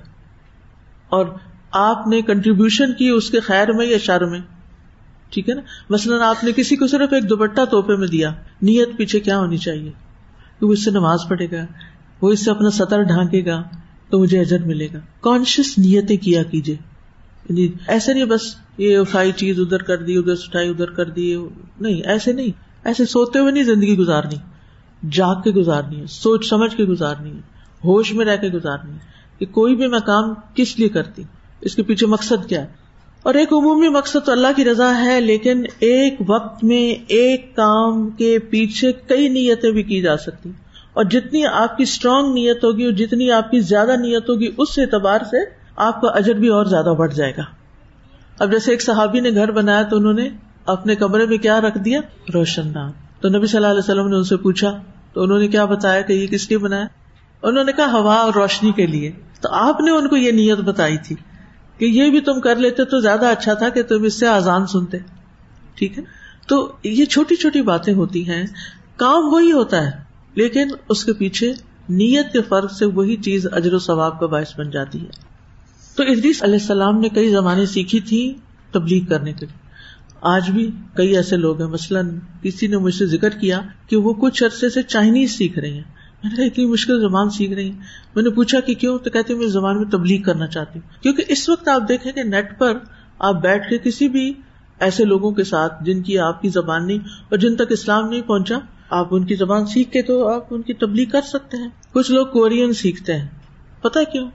[1.10, 1.26] اور
[1.72, 4.40] آپ نے کنٹریبیوشن کی اس کے خیر میں یا شر میں؟
[5.30, 8.98] ٹھیک ہے نا؟ مثلاً آپ نے کسی کو صرف ایک دوپٹہ توپے میں دیا، نیت
[8.98, 9.92] پیچھے کیا ہونی چاہیے؟
[10.60, 11.66] کہ وہ اس سے نماز پڑھے گا،
[12.22, 13.64] وہ اس سے اپنا سطر ڈھانکے گا،
[14.10, 16.76] تو مجھے اجر ملے گا۔ کانشیس نیتیں کیا کیجیے۔
[17.50, 18.42] یعنی ایسے نہیں بس
[18.78, 21.36] یہ اٹھائی چیز ادھر کر دی، ادھر اٹھائی، ادھر کر دی،
[21.80, 24.36] نہیں، ایسے نہیں۔ ایسے سوتے ہوئے نہیں زندگی گزارنی،
[25.12, 27.42] جاگ کے گزارنی ہے، سوچ سمجھ کے گزارنی ہے،
[27.84, 28.98] ہوش میں رہ کے گزارنی ہے
[29.40, 31.24] کہ کوئی بھی میں کام کس لیے کرتی؟
[31.66, 32.68] اس کے پیچھے مقصد کیا ہے؟
[33.24, 38.10] اور ایک عمومی مقصد تو اللہ کی رضا ہے، لیکن ایک وقت میں ایک کام
[38.10, 40.52] کے پیچھے کئی نیتیں بھی کی جا سکتی۔
[40.94, 44.80] اور جتنی آپ کی اسٹرانگ نیت ہوگی، اور جتنی آپ کی زیادہ نیت ہوگی، اس
[44.80, 45.38] اعتبار سے
[45.76, 47.44] آپ کا اجر بھی اور زیادہ بڑھ جائے گا۔
[48.40, 50.30] اب جیسے ایک صحابی نے گھر بنایا تو انہوں نے
[50.66, 52.02] اپنے کمرے میں کیا رکھ دیا؟
[52.34, 54.82] روشن دان۔ تو نبی صلی اللہ علیہ وسلم نے ان سے پوچھا،
[55.14, 56.86] تو انہوں نے کیا بتایا کہ یہ کس لیے بنایا؟
[57.42, 60.58] انہوں نے کہا، ہوا اور روشنی کے لیے۔ تو آپ نے ان کو یہ نیت
[60.58, 61.16] بتائی تھی۔
[61.78, 64.68] کہ یہ بھی تم کر لیتے تو زیادہ اچھا تھا کہ تم اس سے آزان
[64.68, 64.98] سنتے۔
[65.76, 66.04] ٹھیک ہے؟
[66.48, 68.46] تو یہ چھوٹی چھوٹی باتیں ہوتی ہیں۔
[68.96, 69.92] کام وہی ہوتا ہے،
[70.36, 71.54] لیکن اس کے پیچھے
[71.90, 75.36] نیت کے فرق سے وہی چیز اجر و ثواب کا باعث بن جاتی ہے۔
[75.96, 78.34] تو ادریس علیہ السلام نے کئی زمانے سیکھی تھی
[78.72, 79.66] تبلیغ کرنے کے لیے۔
[80.22, 84.14] آج بھی کئی ایسے لوگ ہیں، مثلاً کسی نے مجھ سے ذکر کیا کہ وہ
[84.14, 87.72] کچھ عرصے سے چائنیز سیکھ رہے ہیں۔ میں نے کہا، اتنی مشکل زبان سیکھ رہی
[88.16, 91.24] میں نے پوچھا کہ کیوں؟ تو کہتے میں زبان میں تبلیغ کرنا چاہتی ہوں۔ کیونکہ
[91.28, 92.78] اس وقت آپ دیکھیں کہ نیٹ پر
[93.20, 94.34] آپ بیٹھ کے کسی بھی
[94.80, 98.22] ایسے لوگوں کے ساتھ جن کی آپ کی زبان نہیں اور جن تک اسلام نہیں
[98.22, 98.56] پہنچا،
[98.90, 102.12] آپ ان کی زبان سیکھ کے تو آپ ان کی تبلیغ کر سکتے ہیں۔ کچھ
[102.12, 103.28] لوگ کورین سیکھتے ہیں۔
[103.82, 104.30] پتا کیوں؟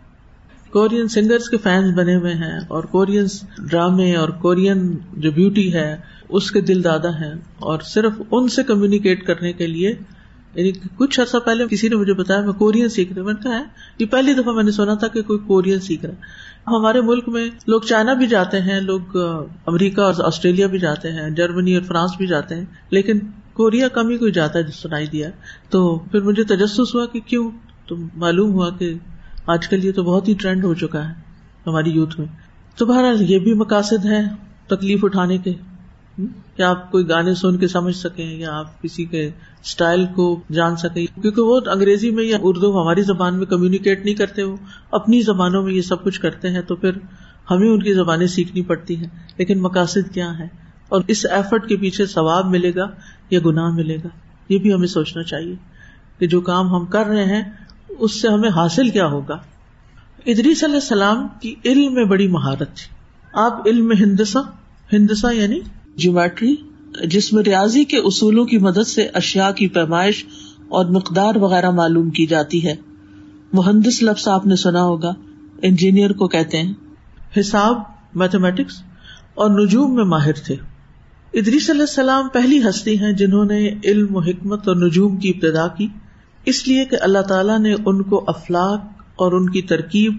[0.70, 3.24] کورین سنگرس کے فینس بنے ہوئے ہیں اور کورین
[3.58, 5.96] ڈرامے اور کورین جو بیوٹی ہے،
[6.28, 9.94] اس کے دل دادا ہیں اور صرف ان سے کمیونیکیٹ کرنے کے لیے
[10.54, 13.58] یعنی کچھ عرصہ پہلے کسی نے مجھے بتایا میں کورین سیکھ رہا میں نے کہا
[13.58, 13.64] ہے
[13.98, 16.14] یہ پہلی دفعہ میں نے سنا تھا کہ کوئی کورین سیکھ رہا
[16.66, 19.00] ہمارے ملک میں لوگ چائنا بھی جاتے ہیں، لوگ
[19.66, 23.18] امریکہ اور آسٹریلیا بھی جاتے ہیں، جرمنی اور فرانس بھی جاتے ہیں، لیکن
[23.52, 25.30] کوریا کم ہی کوئی جاتا ہے سنائی دیا۔
[25.70, 27.50] تو پھر مجھے تجسس ہوا کہ کیوں؟
[27.86, 28.94] تو معلوم ہوا کہ
[29.46, 31.14] آج کل یہ تو بہت ہی ٹرینڈ ہو چکا ہے
[31.66, 32.28] ہماری یوتھ میں۔
[32.76, 34.20] تو بہرحال یہ بھی مقاصد ہے
[34.66, 35.54] تکلیف اٹھانے کے۔
[36.56, 39.30] کہ آپ کوئی گانے سن کے سمجھ سکیں یا آپ کسی کے
[39.62, 44.14] اسٹائل کو جان سکیں؟ کیونکہ وہ انگریزی میں یا اردو ہماری زبان میں کمیونیکیٹ نہیں
[44.14, 44.56] کرتے، وہ
[44.90, 46.90] اپنی زبانوں میں یہ سب کچھ کرتے ہیں، تو پھر
[47.50, 50.48] ہمیں ان کی زبانیں سیکھنی پڑتی ہیں۔ لیکن مقاصد کیا ہے
[50.88, 52.86] اور اس ایفرٹ کے پیچھے ثواب ملے گا
[53.30, 54.08] یا گناہ ملے گا؟
[54.48, 55.54] یہ بھی ہمیں سوچنا چاہیے
[56.18, 57.42] کہ جو کام ہم کر رہے ہیں،
[57.88, 59.38] اس سے ہمیں حاصل کیا ہوگا؟
[60.26, 62.94] ادریس علیہ السلام کی علم میں بڑی مہارت تھی۔
[63.32, 64.40] آپ علم ہندسا
[64.92, 65.60] ہندسا یعنی
[66.00, 66.54] جیومیٹری،
[67.04, 70.24] جس میں ریاضی کے اصولوں کی مدد سے اشیاء کی پیمائش
[70.68, 72.74] اور مقدار وغیرہ معلوم کی جاتی ہے۔
[73.52, 75.14] مہندس لفظ آپ نے سنا ہوگا۔
[75.62, 76.72] انجینئر کو کہتے ہیں۔
[77.40, 77.76] حساب
[78.14, 78.82] میتھمیٹکس
[79.34, 80.54] اور نجوم میں ماہر تھے۔
[81.32, 85.68] ادریس علیہ السلام پہلی ہستی ہیں جنہوں نے علم و حکمت اور نجوم کی ابتدا
[85.68, 85.86] کی۔
[86.44, 88.80] اس لیے کہ اللہ تعالیٰ نے ان کو افلاق
[89.16, 90.12] اور ان کی ترکیب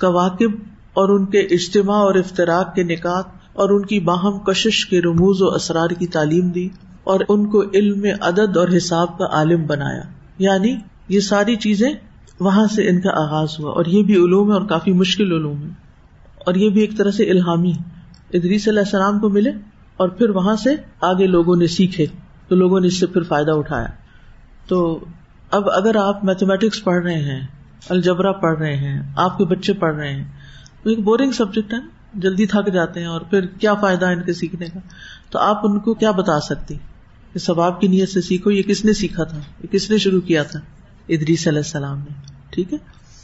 [0.00, 0.50] کواقب
[0.92, 5.42] اور ان کے اجتماع اور افطراک کے نکات اور ان کی باہم کشش کے رموز
[5.42, 6.68] و اسرار کی تعلیم دی
[7.04, 10.02] اور ان کو علم، عدد اور حساب کا عالم بنایا۔
[10.38, 10.76] یعنی
[11.08, 11.92] یہ ساری چیزیں
[12.40, 15.62] وہاں سے ان کا آغاز ہوا اور یہ بھی علوم ہے اور کافی مشکل علوم
[15.62, 15.68] ہے
[16.46, 17.72] اور یہ بھی ایک طرح سے الحامی
[18.34, 19.50] ادریس علیہ السلام کو ملے
[19.96, 22.06] اور پھر وہاں سے آگے لوگوں نے سیکھے
[22.48, 23.86] تو لوگوں نے اس سے پھر فائدہ اٹھایا۔
[24.68, 25.04] تو
[25.50, 27.46] اب اگر آپ میتھمیٹکس پڑھ رہے ہیں
[27.88, 30.24] الجبرا پڑھ رہے ہیں، آپ کے بچے پڑھ رہے ہیں،
[30.82, 34.32] تو ایک بورنگ سبجیکٹ ہے جلدی تھک جاتے ہیں اور پھر کیا فائدہ ان کے
[34.32, 34.78] سیکھنے کا؟
[35.30, 36.74] تو آپ ان کو کیا بتا سکتی؟
[37.32, 40.20] کہ ثواب کی نیت سے سیکھو، یہ کس نے سیکھا تھا؟ یہ کس نے شروع
[40.20, 40.60] کیا تھا؟
[41.08, 42.14] ادریس علیہ السلام نے،
[42.50, 42.78] ٹھیک ہے؟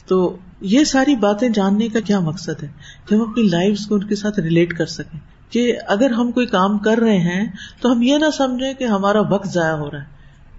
[0.07, 2.69] تو یہ ساری باتیں جاننے کا کیا مقصد ہے؟
[3.09, 5.21] کہ ہم اپنی لائف کو ان کے ساتھ ریلیٹ کر سکیں۔
[5.53, 9.21] کہ اگر ہم کوئی کام کر رہے ہیں تو ہم یہ نہ سمجھیں کہ ہمارا
[9.21, 10.05] وقت ضائع ہو رہا ہے۔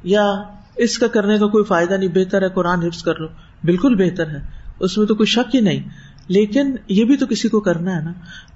[0.03, 0.43] یا
[0.75, 3.27] اس کا کرنے کا کوئی فائدہ نہیں، بہتر ہے، قرآن حفظ کر لو۔
[3.63, 4.39] بالکل بہتر ہے۔
[4.79, 5.79] اس میں تو کوئی شک ہی نہیں۔
[6.27, 8.13] لیکن یہ بھی تو کسی کو کرنا ہے نا۔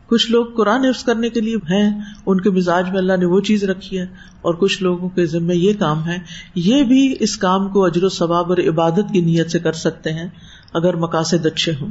[0.07, 3.41] کچھ لوگ قرآن حفظ کرنے کے لیے ہیں، ان کے مزاج میں اللہ نے وہ
[3.41, 4.05] چیز رکھی ہے،
[4.41, 6.17] اور کچھ لوگوں کے ذمے یہ کام ہے۔
[6.55, 10.13] یہ بھی اس کام کو اجر و ثواب اور عبادت کی نیت سے کر سکتے
[10.13, 10.27] ہیں،
[10.73, 11.89] اگر مقاصد اچھے ہوں۔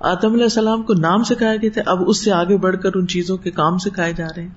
[0.00, 3.06] آتم علیہ السلام کو نام سکھایا گئے تھے، اب اس سے آگے بڑھ کر ان
[3.06, 4.50] چیزوں کے کام سکھائے جا رہے ہیں،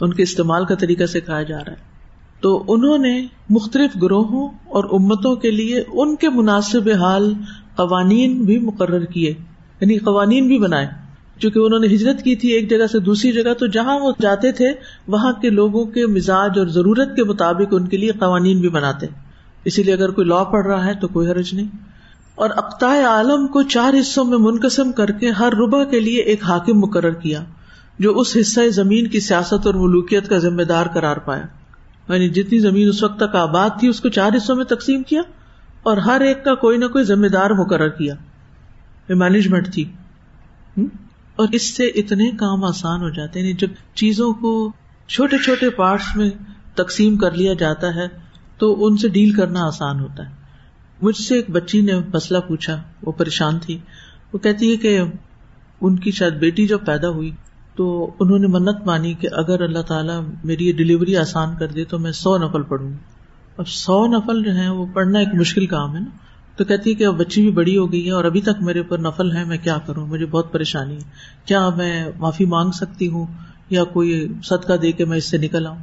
[0.00, 1.96] ان کے استعمال کا طریقہ سکھایا جا رہا ہے۔
[2.40, 7.34] تو انہوں نے مختلف گروہوں اور امتوں کے لیے ان کے مناسب حال،
[7.76, 9.34] قوانین بھی مقرر کیے۔
[9.80, 10.86] یعنی قوانین بھی بنائے۔
[11.40, 14.52] چونکہ انہوں نے ہجرت کی تھی ایک جگہ سے دوسری جگہ، تو جہاں وہ جاتے
[14.52, 14.72] تھے،
[15.08, 19.06] وہاں کے لوگوں کے مزاج اور ضرورت کے مطابق ان کے لیے قوانین بھی بناتے۔
[19.64, 21.66] اسی لیے اگر کوئی لا پڑھ رہا ہے، تو کوئی حرج نہیں۔
[22.34, 26.44] اور اقتائے عالم کو چار حصوں میں منقسم کر کے ہر ربا کے لیے ایک
[26.44, 27.44] حاکم مقرر کیا،
[27.98, 31.44] جو اس حصہ زمین کی سیاست اور ملوکیت کا ذمہ دار قرار پایا۔
[32.08, 35.20] یعنی جتنی زمین اس وقت تک آباد تھی، اس کو چار حصوں میں تقسیم کیا
[35.82, 38.14] اور ہر ایک کا کوئی نہ کوئی ذمہ دار مقرر کیا۔
[39.14, 39.84] مینجمنٹ تھی
[40.78, 40.88] hmm?
[41.36, 44.72] اور اس سے اتنے کام آسان ہو جاتے ہیں یعنی جب چیزوں کو
[45.06, 46.30] چھوٹے چھوٹے پارٹس میں
[46.74, 48.06] تقسیم کر لیا جاتا ہے،
[48.58, 50.34] تو ان سے ڈیل کرنا آسان ہوتا ہے۔
[51.02, 53.78] مجھ سے ایک بچی نے مسئلہ پوچھا، وہ پریشان تھی۔
[54.32, 55.00] وہ کہتی ہے کہ
[55.80, 57.30] ان کی شاید بیٹی جب پیدا ہوئی،
[57.74, 61.84] تو انہوں نے منت مانی کہ اگر اللہ تعالیٰ میری یہ ڈلیوری آسان کر دے
[61.84, 62.92] تو میں سو نفل پڑھوں
[63.56, 66.25] اب سو نفل جو ہے وہ پڑھنا ایک مشکل کام ہے نا۔
[66.56, 68.78] تو کہتی ہے کہ اب بچی بھی بڑی ہو گئی ہے اور ابھی تک میرے
[68.78, 71.10] اوپر نفل ہے، میں کیا کروں؟ مجھے بہت پریشانی ہے۔
[71.44, 73.26] کیا میں معافی مانگ سکتی ہوں؟
[73.70, 75.78] یا کوئی صدقہ دے کے میں اس سے نکل آؤں؟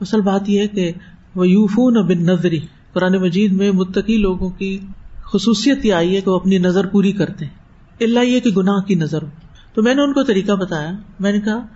[0.00, 0.92] اصل بات یہ ہے کہ
[1.34, 2.60] وہ یوفون بن نظری
[2.92, 4.78] قرآن مجید میں متقی لوگوں کی
[5.24, 7.52] خصوصیت یہ آئی ہے کہ وہ اپنی نظر پوری کرتے ہیں۔
[8.00, 9.28] اللہ یہ کہ گناہ کی نظر ہو۔
[9.74, 11.66] تو میں نے ان کو طریقہ بتایا۔ میں نے کہا،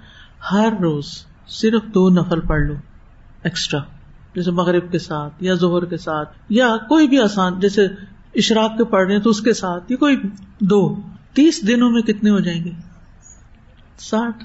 [0.53, 1.05] ہر روز
[1.49, 2.75] صرف دو نفل پڑھ لو
[3.43, 3.81] ایکسٹرا
[4.35, 7.87] جیسے مغرب کے ساتھ یا زہر کے ساتھ یا کوئی بھی آسان، جیسے
[8.39, 10.17] اشراق کے پڑھ رہے تو اس کے ساتھ یا کوئی
[10.61, 10.97] دو،
[11.33, 12.71] تیس دنوں میں کتنے ہو جائیں گے؟
[13.99, 14.45] ساٹھ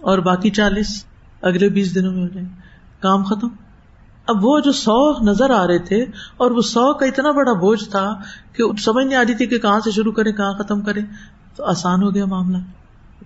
[0.00, 1.04] اور باقی چالیس
[1.42, 2.54] اگلے بیس دنوں میں ہو جائیں گے۔
[3.00, 3.48] کام ختم۔
[4.26, 6.02] اب وہ جو سو نظر آ رہے تھے
[6.36, 8.14] اور وہ سو کا اتنا بڑا بوجھ تھا
[8.52, 11.00] کہ سمجھ نہیں آ رہی تھی کہ کہاں سے شروع کرے کہاں ختم کرے
[11.56, 12.58] تو آسان ہو گیا معاملہ۔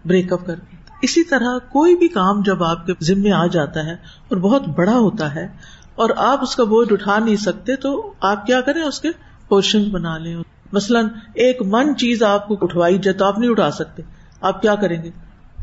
[0.05, 3.85] بریک اپ کر کے اسی طرح کوئی بھی کام جب آپ کے ذمے آ جاتا
[3.85, 5.49] ہے اور بہت بڑا ہوتا ہے
[5.95, 9.09] اور آپ اس کا بوجھ اٹھا نہیں سکتے تو آپ کیا کریں اس کے
[9.51, 10.37] پورشن بنا لیں۔
[10.73, 14.03] مثلاً ایک من چیز آپ کو اٹھوائی جائے تو آپ نہیں اٹھا سکتے۔
[14.41, 15.11] آپ کیا کریں گے؟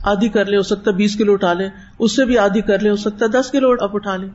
[0.04, 1.70] آدھی کر لے ہو سکتا ہے بیس کلو اٹھا لیں۔
[2.00, 4.30] اس سے بھی آدھی کر لے ہو سکتا ہے دس کلو آپ اٹھا لیں۔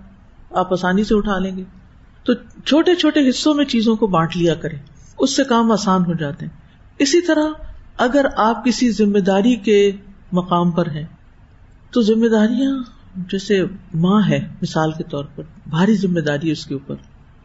[0.51, 1.65] آپ آسانی سے اٹھا لیں گے۔
[2.25, 2.33] تو
[2.65, 4.79] چھوٹے چھوٹے حصوں میں چیزوں کو بانٹ لیا کریں۔
[5.19, 6.53] اس سے کام آسان ہو جاتے ہیں۔
[6.99, 7.47] اسی طرح
[7.97, 9.93] اگر آپ کسی ذمہ داری کے
[10.33, 11.07] مقام پر ہیں،
[11.91, 12.83] تو ذمہ داریاں،
[13.17, 16.95] جیسے ماں ہے مثال کے طور پر، بھاری ذمہ داری اس کے اوپر۔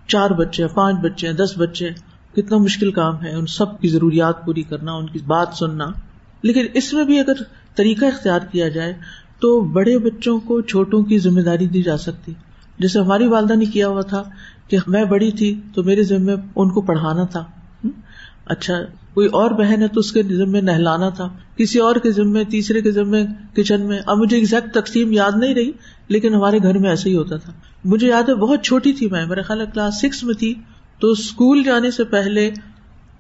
[0.08, 1.96] چار بچے ہیں، پانچ بچے ہیں، دس بچے ہیں۔
[2.36, 5.86] کتنا مشکل کام ہے ان سب کی ضروریات پوری کرنا، ان کی بات سننا۔
[6.42, 7.34] لیکن اس میں بھی اگر
[7.76, 8.94] طریقہ اختیار کیا جائے
[9.40, 12.34] تو بڑے بچوں کو چھوٹوں کی ذمہ داری دی جا سکتی۔
[12.80, 14.24] جیسے ہماری والدہ نے کیا ہوا تھا
[14.68, 17.44] کہ میں بڑی تھی تو میرے ذمے ان کو پڑھانا تھا۔
[18.46, 18.74] اچھا
[19.14, 22.82] کوئی اور بہن ہے تو اس کے ذمے نہلانا تھا۔ کسی اور کے ذمے، تیسرے
[22.82, 25.72] کے ذمے، کچن میں۔ اب مجھے ایگزیکٹ تقسیم یاد نہیں رہی۔
[26.08, 27.52] لیکن ہمارے گھر میں ایسا ہی ہوتا تھا۔
[27.86, 30.54] مجھے یاد ہے بہت چھوٹی تھی میں میرا خیال کلاس سکس میں تھی۔
[31.00, 32.52] تو اسکول جانے سے پہلے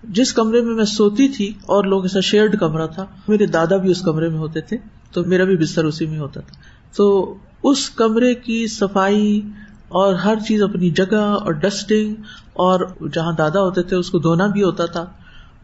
[0.03, 3.91] جس کمرے میں میں سوتی تھی اور لوگوں سے شیئرڈ کمرہ تھا، میرے دادا بھی
[3.91, 4.77] اس کمرے میں ہوتے تھے،
[5.11, 6.55] تو میرا بھی بستر اسی میں ہوتا تھا۔
[6.95, 9.41] تو اس کمرے کی صفائی
[9.89, 12.15] اور ہر چیز اپنی جگہ اور ڈسٹنگ
[12.53, 12.79] اور
[13.13, 15.05] جہاں دادا ہوتے تھے، اس کو دھونا بھی ہوتا تھا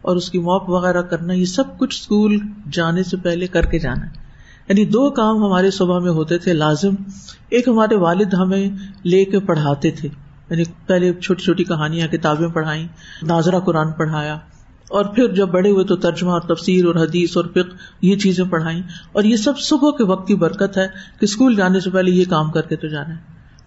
[0.02, 2.38] اور اس کی موپ وغیرہ کرنا، یہ سب کچھ اسکول
[2.72, 4.23] جانے سے پہلے کر کے جانا۔
[4.68, 6.94] یعنی دو کام ہمارے صبح میں ہوتے تھے لازم۔
[7.48, 8.70] ایک ہمارے والد ہمیں
[9.04, 10.08] لے کے پڑھاتے تھے۔
[10.50, 12.86] یعنی پہلے چھوٹی چھوٹی کہانیاں، کتابیں پڑھائی
[13.22, 14.34] ناظرہ قرآن پڑھایا۔
[14.90, 17.62] اور پھر جب بڑے ہوئے تو ترجمہ اور تفسیر اور حدیث اور فکر
[18.02, 20.86] یہ چیزیں پڑھائی اور یہ سب صبح کے وقت کی برکت ہے
[21.20, 23.20] کہ اسکول جانے سے پہلے یہ کام کر کے تو جانا ہے۔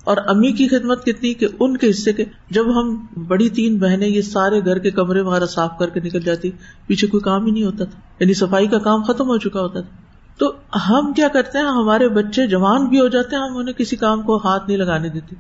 [0.03, 4.07] اور امی کی خدمت کتنی کہ ان کے حصے کے جب ہم بڑی تین بہنیں
[4.07, 6.51] یہ سارے گھر کے کمرے وغیرہ صاف کر کے نکل جاتی،
[6.88, 9.81] پیچھے کوئی کام ہی نہیں ہوتا تھا۔ یعنی صفائی کا کام ختم ہو چکا ہوتا
[9.81, 10.07] تھا۔
[10.38, 10.54] تو
[10.89, 14.21] ہم کیا کرتے ہیں؟ ہمارے بچے جوان بھی ہو جاتے ہیں، ہم انہیں کسی کام
[14.21, 15.36] کو ہاتھ نہیں لگانے دیتے۔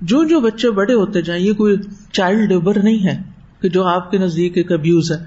[0.00, 1.76] جو جو بچے بڑے ہوتے جائیں، یہ کوئی
[2.12, 3.22] چائلڈ لیبر نہیں ہے
[3.60, 5.26] کہ جو آپ کے نزدیک ایک ابیوز ہے۔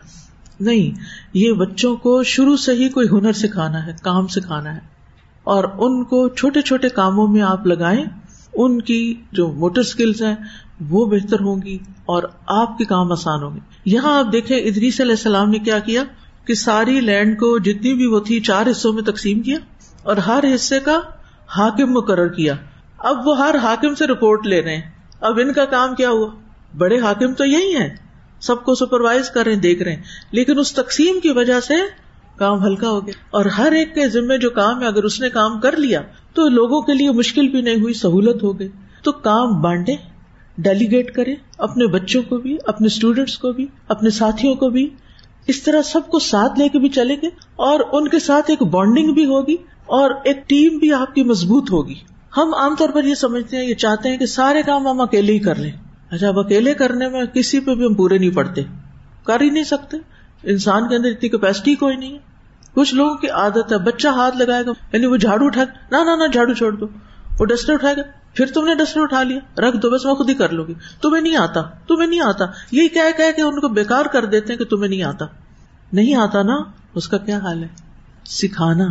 [0.60, 1.00] نہیں،
[1.34, 4.80] یہ بچوں کو شروع سے ہی کوئی ہنر سکھانا ہے، کام سکھانا ہے۔
[5.44, 8.04] اور ان کو چھوٹے چھوٹے کاموں میں آپ لگائیں،
[8.54, 10.36] ان کی جو موٹر اسکلس ہیں،
[10.90, 15.02] وہ بہتر ہوں گی اور آپ کے کام آسان ہوں گے۔ یہاں آپ دیکھیں، ادریس
[15.02, 16.04] علیہ السلام نے کیا کیا؟
[16.46, 19.58] کہ ساری لینڈ کو جتنی بھی وہ تھی چار حصوں میں تقسیم کیا
[20.04, 21.00] اور ہر حصے کا
[21.58, 22.56] حاکم مقرر کیا۔
[22.98, 26.32] اب وہ ہر حاکم سے رپورٹ لے رہے ہیں۔ اب ان کا کام کیا ہوا؟
[26.78, 27.96] بڑے حاکم تو یہی ہے
[28.42, 31.74] سب کو سپروائز کر رہے ہیں، دیکھ رہے ہیں۔ لیکن اس تقسیم کی وجہ سے
[32.38, 35.30] کام ہلکا ہو گیا۔ اور ہر ایک کے ذمے جو کام ہے، اگر اس نے
[35.30, 36.02] کام کر لیا،
[36.34, 38.68] تو لوگوں کے لیے مشکل بھی نہیں ہوئی، سہولت ہو گئی۔
[39.04, 39.96] تو کام بانٹے
[40.58, 44.90] ڈیلیگیٹ کرے اپنے بچوں کو بھی، اپنے اسٹوڈینٹس کو بھی، اپنے ساتھیوں کو بھی۔
[45.52, 48.64] اس طرح سب کو ساتھ لے کے بھی چلیں گے اور ان کے ساتھ ایک
[48.64, 51.94] بانڈنگ بھی ہوگی اور ایک ٹیم بھی آپ کی مضبوط ہوگی۔
[52.38, 55.34] ہم عام طور پر یہ سمجھتے ہیں، یہ چاہتے ہیں کہ سارے کام ہم اکیلے
[55.34, 55.72] ہی کر لیں۔
[56.12, 58.62] اچھا اب اکیلے کرنے میں کسی پہ بھی ہم پورے نہیں پڑتے
[59.24, 59.98] کر ہی نہیں سکتے۔
[60.44, 62.18] انسان کے اندر اتنی کیپیسٹی کوئی نہیں ہے۔
[62.74, 66.28] کچھ لوگوں کی عادت ہے، بچہ ہاتھ لگائے گا یعنی وہ جھاڑو اٹھا نہ نہ
[66.28, 66.86] جھاڑو چھوڑ دو۔
[67.40, 68.02] وہ ڈسٹر اٹھائے گا،
[68.34, 70.74] پھر تم نے ڈسٹر اٹھا لیا، رکھ دو، بس میں خود ہی کر لوں گی۔
[71.02, 74.58] تمہیں نہیں آتا، تمہیں نہیں آتا۔ یہی کیا کہ ان کو بےکار کر دیتے ہیں
[74.58, 75.26] کہ تمہیں نہیں آتا۔
[75.94, 76.58] نہیں آتا نا،
[76.96, 77.68] اس کا کیا حال ہے؟
[78.26, 78.86] سکھانا۔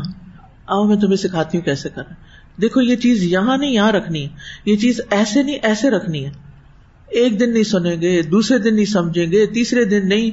[0.67, 2.15] آؤ میں تمہیں سکھاتی ہوں کیسے کرنا۔
[2.61, 4.29] دیکھو، یہ چیز یہاں نہیں، یہاں رکھنی۔ ہے
[4.67, 6.31] یہ چیز ایسے نہیں، ایسے رکھنی ہے۔
[7.07, 10.31] ایک دن نہیں سنیں گے، دوسرے دن نہیں سمجھیں گے، تیسرے دن نہیں۔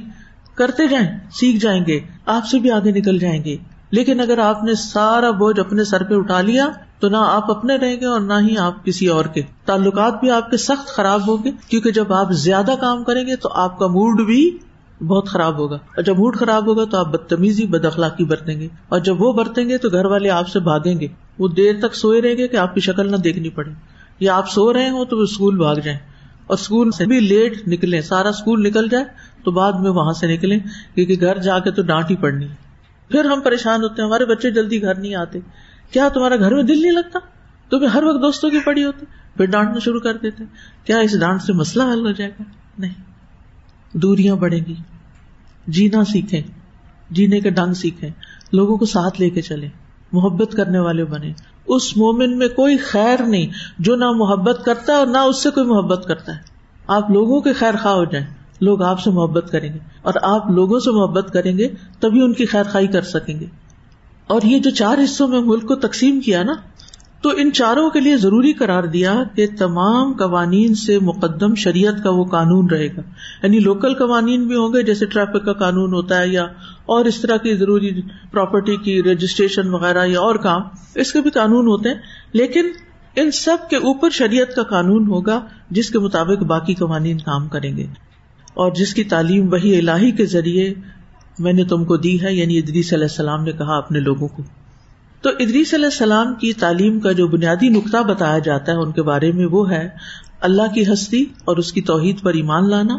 [0.54, 3.56] کرتے جائیں، سیکھ جائیں گے۔ آپ سے بھی آگے نکل جائیں گے۔
[3.90, 6.66] لیکن اگر آپ نے سارا بوجھ اپنے سر پہ اٹھا لیا،
[7.00, 10.30] تو نہ آپ اپنے رہیں گے اور نہ ہی آپ کسی اور کے۔ تعلقات بھی
[10.30, 13.78] آپ کے سخت خراب ہوں گے، کیونکہ جب آپ زیادہ کام کریں گے، تو آپ
[13.78, 14.58] کا موڈ بھی
[15.06, 18.68] بہت خراب ہوگا۔ اور جب موڈ خراب ہوگا تو آپ بدتمیزی بد اخلاقی برتیں گے۔
[18.88, 21.06] اور جب وہ برتیں گے تو گھر والے آپ سے بھاگیں گے۔
[21.38, 23.70] وہ دیر تک سوئے رہیں گے کہ آپ کی شکل نہ دیکھنی پڑے۔
[24.20, 25.98] یا آپ سو رہے ہوں تو وہ اسکول بھاگ جائیں۔
[26.46, 29.04] اور اسکول سے بھی لیٹ نکلے سارا اسکول نکل جائے
[29.44, 30.58] تو بعد میں وہاں سے نکلے
[30.94, 32.54] کیونکہ گھر جا کے تو ڈانٹ ہی پڑنی ہے۔
[33.08, 35.38] پھر ہم پریشان ہوتے ہیں۔ ہمارے بچے جلدی گھر نہیں آتے۔
[35.90, 37.18] کیا تمہارا گھر میں دل نہیں لگتا؟
[37.70, 39.06] تمہیں ہر وقت دوستوں کی پڑی ہوتی۔
[39.36, 40.44] پھر ڈانٹنا شروع کر دیتے۔
[40.84, 42.42] کیا اس ڈانٹ سے مسئلہ حل ہو جائے گا؟
[42.78, 43.07] نہیں۔
[43.92, 44.74] دوریاں بڑھیں گی۔
[45.66, 46.42] جینا سیکھیں۔
[47.10, 48.10] جینے کے ڈنگ سیکھیں۔
[48.52, 49.68] لوگوں کو ساتھ لے کے چلے
[50.12, 51.32] محبت کرنے والے بنے
[51.66, 53.46] اس مومن میں کوئی خیر نہیں
[53.78, 56.40] جو نہ محبت کرتا ہے اور نہ اس سے کوئی محبت کرتا ہے۔
[56.86, 58.26] آپ لوگوں کے خیر خواہ ہو جائیں۔
[58.60, 61.68] لوگ آپ سے محبت کریں گے۔ اور آپ لوگوں سے محبت کریں گے
[62.00, 63.46] تبھی ان کی خیر خائی کر سکیں گے۔
[64.26, 66.52] اور یہ جو چار حصوں میں ملک کو تقسیم کیا نا
[67.20, 72.10] تو ان چاروں کے لیے ضروری قرار دیا کہ تمام قوانین سے مقدم شریعت کا
[72.10, 73.00] وہ قانون رہے گا۔
[73.42, 76.42] یعنی لوکل قوانین بھی ہوں گے، جیسے ٹریفک کا قانون ہوتا ہے یا
[76.86, 78.00] اور اس طرح کی ضروری
[78.30, 80.62] پراپرٹی کی رجسٹریشن وغیرہ یا اور کام،
[80.94, 81.96] اس کے بھی قانون ہوتے ہیں۔
[82.32, 82.66] لیکن
[83.16, 87.76] ان سب کے اوپر شریعت کا قانون ہوگا جس کے مطابق باقی قوانین کام کریں
[87.76, 87.86] گے۔
[88.54, 90.74] اور جس کی تعلیم وہی الہی کے ذریعے
[91.38, 94.42] میں نے تم کو دی ہے یعنی ادریس علیہ السلام نے کہا اپنے لوگوں کو۔
[95.22, 99.02] تو ادریس علیہ السلام کی تعلیم کا جو بنیادی نقطہ بتایا جاتا ہے ان کے
[99.02, 99.88] بارے میں وہ ہے،
[100.42, 102.98] اللہ کی ہستی اور اس کی توحید پر ایمان لانا،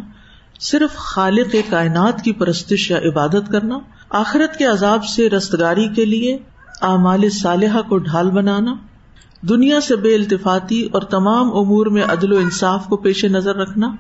[0.62, 3.78] صرف خالق کائنات کی پرستش یا عبادت کرنا،
[4.16, 6.38] آخرت کے عذاب سے رستگاری کے لیے
[6.84, 8.74] اعمال صالحہ کو ڈھال بنانا،
[9.50, 13.92] دنیا سے بے التفاطی اور تمام امور میں عدل و انصاف کو پیش نظر رکھنا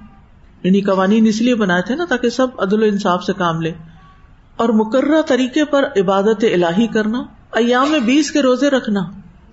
[0.63, 3.71] یعنی قوانین اس لیے بنائے تھے نا تاکہ سب عدل و انصاف سے کام لے،
[4.57, 8.99] اور مقررہ طریقے پر عبادت الہی کرنا ایام میں بیس کے روزے رکھنا۔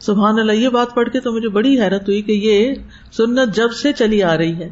[0.01, 2.75] سبحان اللہ، یہ بات پڑھ کے تو مجھے بڑی حیرت ہوئی کہ یہ
[3.17, 4.69] سنت جب سے چلی آ رہی ہے۔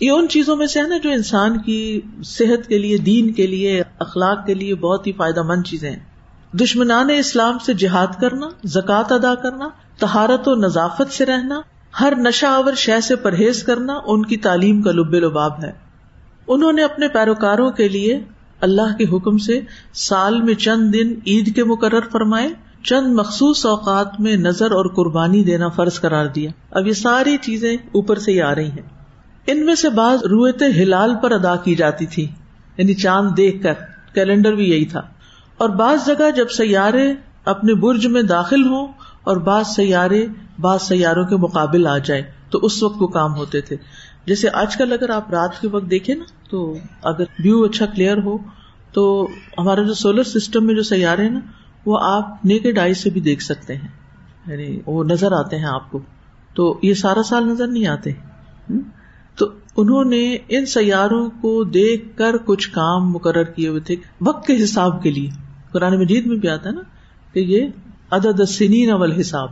[0.00, 3.46] یہ ان چیزوں میں سے ہے نا جو انسان کی صحت کے لیے، دین کے
[3.46, 8.48] لیے، اخلاق کے لیے بہت ہی فائدہ مند چیزیں ہیں۔ دشمنان اسلام سے جہاد کرنا،
[8.64, 11.60] زکوٰۃ ادا کرنا تہارت و نظافت سے رہنا،
[12.00, 15.72] ہر نشہ آور شہ سے پرہیز کرنا، ان کی تعلیم کا لب لباب ہے۔
[16.48, 18.20] انہوں نے اپنے پیروکاروں کے لیے
[18.60, 19.60] اللہ کے حکم سے
[19.94, 22.48] سال میں چند دن عید کے مقرر فرمائے،
[22.84, 27.74] چند مخصوص اوقات میں نظر اور قربانی دینا فرض قرار دیا۔ اب یہ ساری چیزیں
[27.74, 28.96] اوپر سے ہی آ رہی ہیں۔
[29.46, 32.28] ان میں سے بعض رویت ہلال پر ادا کی جاتی تھی
[32.76, 33.72] یعنی چاند دیکھ کر،
[34.14, 35.00] کیلنڈر بھی یہی تھا۔
[35.58, 37.14] اور بعض جگہ جب سیارے
[37.44, 38.86] اپنے برج میں داخل ہوں
[39.24, 40.26] اور بعض سیارے
[40.60, 43.76] بعض سیاروں کے مقابل آ جائے تو اس وقت وہ کام ہوتے تھے۔
[44.26, 48.18] جیسے آج کل اگر آپ رات کے وقت دیکھیں نا، تو اگر ویو اچھا کلیئر
[48.18, 48.38] ہو،
[48.92, 51.40] تو ہمارا جو سولر سسٹم میں جو سیارے ہیں نا،
[51.86, 53.88] وہ آپ نیکڈ آئی سے بھی دیکھ سکتے ہیں۔
[54.46, 55.98] یعنی وہ نظر آتے ہیں آپ کو۔
[56.54, 58.12] تو یہ سارا سال نظر نہیں آتے۔
[59.36, 64.46] تو انہوں نے ان سیاروں کو دیکھ کر کچھ کام مقرر کیے ہوئے تھے وقت
[64.46, 65.30] کے حساب کے لیے۔
[65.72, 66.80] قرآن مجید میں بھی آتا ہے نا
[67.32, 67.66] کہ یہ
[68.10, 69.48] عدد سنین اول حساب۔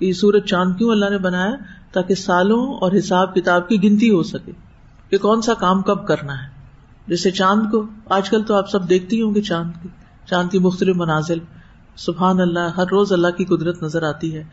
[0.00, 1.52] یہ سورج چاند کیوں اللہ نے بنایا؟
[1.92, 4.52] تاکہ سالوں اور حساب کتاب کی گنتی ہو سکے
[5.10, 6.48] کہ کون سا کام کب کرنا ہے۔
[7.08, 9.88] جیسے چاند کو، آج کل تو آپ سب دیکھتی ہوں گے چاند کی۔
[10.26, 11.38] چاند کی مختلف منازل۔
[11.96, 14.44] سبحان اللہ، ہر روز اللہ کی قدرت نظر آتی ہے۔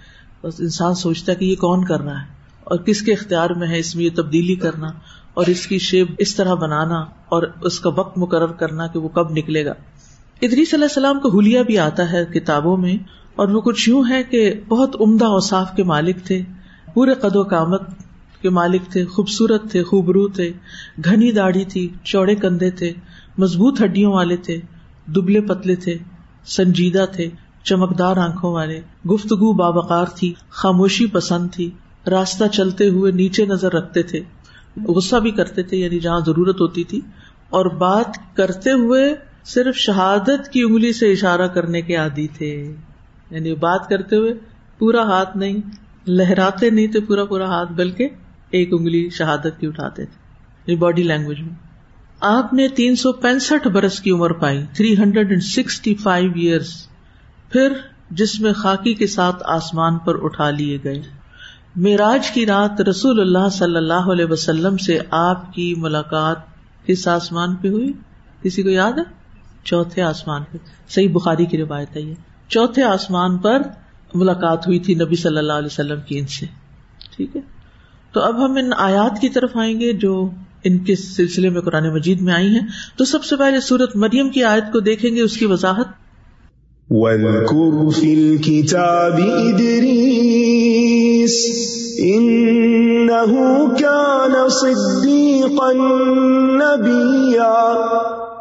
[0.43, 2.25] بس انسان سوچتا ہے کہ یہ کون کر رہا ہے
[2.63, 4.87] اور کس کے اختیار میں ہے اس میں یہ تبدیلی کرنا
[5.33, 9.07] اور اس کی شیپ اس طرح بنانا اور اس کا وقت مقرر کرنا کہ وہ
[9.07, 9.73] کب نکلے گا۔
[10.41, 12.95] ادری صلی اللہ السلام کو ہولیا بھی آتا ہے کتابوں میں
[13.35, 16.41] اور وہ کچھ یوں ہے کہ بہت عمدہ اوساف کے مالک تھے۔
[16.93, 17.81] پورے قد و کامت
[18.41, 20.51] کے مالک تھے، خوبصورت تھے، خوبرو تھے،
[21.05, 22.91] گھنی داڑھی تھی، چوڑے کندھے تھے،
[23.37, 24.59] مضبوط ہڈیوں والے تھے،
[25.07, 25.97] دبلے پتلے تھے،
[26.45, 27.29] سنجیدہ تھے،
[27.63, 28.79] چمکدار آنکھوں والے،
[29.11, 31.69] گفتگو بابقار تھی، خاموشی پسند تھی،
[32.11, 34.21] راستہ چلتے ہوئے نیچے نظر رکھتے تھے،
[34.87, 37.01] غصہ بھی کرتے تھے یعنی جہاں ضرورت ہوتی تھی،
[37.49, 39.03] اور بات کرتے ہوئے
[39.45, 42.75] صرف شہادت کی انگلی سے اشارہ کرنے کے عادی تھے
[43.29, 44.33] یعنی بات کرتے ہوئے
[44.77, 45.61] پورا ہاتھ نہیں
[46.07, 48.09] لہراتے نہیں تھے پورا پورا ہاتھ، بلکہ
[48.49, 50.19] ایک انگلی شہادت کی اٹھاتے تھے
[50.67, 51.55] یعنی باڈی لینگویج میں۔
[52.19, 56.87] آپ نے تین سو پینسٹھ برس کی عمر پائی three hundred and sixty five years
[57.49, 57.73] پھر
[58.11, 61.01] جس میں خاکی کے ساتھ آسمان پر اٹھا لیے گئے۔
[61.75, 66.37] میراج کی رات رسول اللہ صلی اللہ علیہ وسلم سے آپ کی ملاقات
[66.85, 67.91] کس آسمان پہ ہوئی؟
[68.41, 69.03] کسی کو یاد ہے؟
[69.63, 70.57] چوتھے آسمان پہ۔
[70.89, 72.13] صحیح بخاری کی روایت ہے یہ۔
[72.47, 73.61] چوتھے آسمان پر
[74.15, 76.45] ملاقات ہوئی تھی نبی صلی اللہ علیہ وسلم کی ان سے۔
[77.15, 77.41] ٹھیک ہے؟
[78.11, 80.29] تو اب ہم ان آیات کی طرف آئیں گے جو
[80.63, 84.29] ان کے سلسلے میں قرآن مجید میں آئی ہیں۔ تو سب سے پہلے سورت مریم
[84.29, 86.03] کی آیت کو دیکھیں گے، اس کی وضاحت۔
[87.91, 89.21] فِي الْكِتَابِ
[92.01, 93.35] إِنَّهُ
[93.79, 95.73] كَانَ صِدِّيقًا
[96.53, 97.73] نَبِيًّا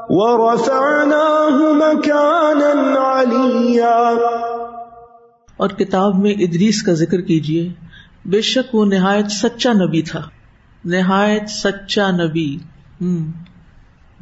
[0.08, 4.51] وَرَفَعْنَاهُ مَكَانًا عَلِيًّا
[5.62, 7.72] اور کتاب میں ادریس کا ذکر کیجیے
[8.25, 10.29] بے شک وہ نہایت سچا نبی تھا۔
[10.85, 12.59] نہایت سچا نبی۔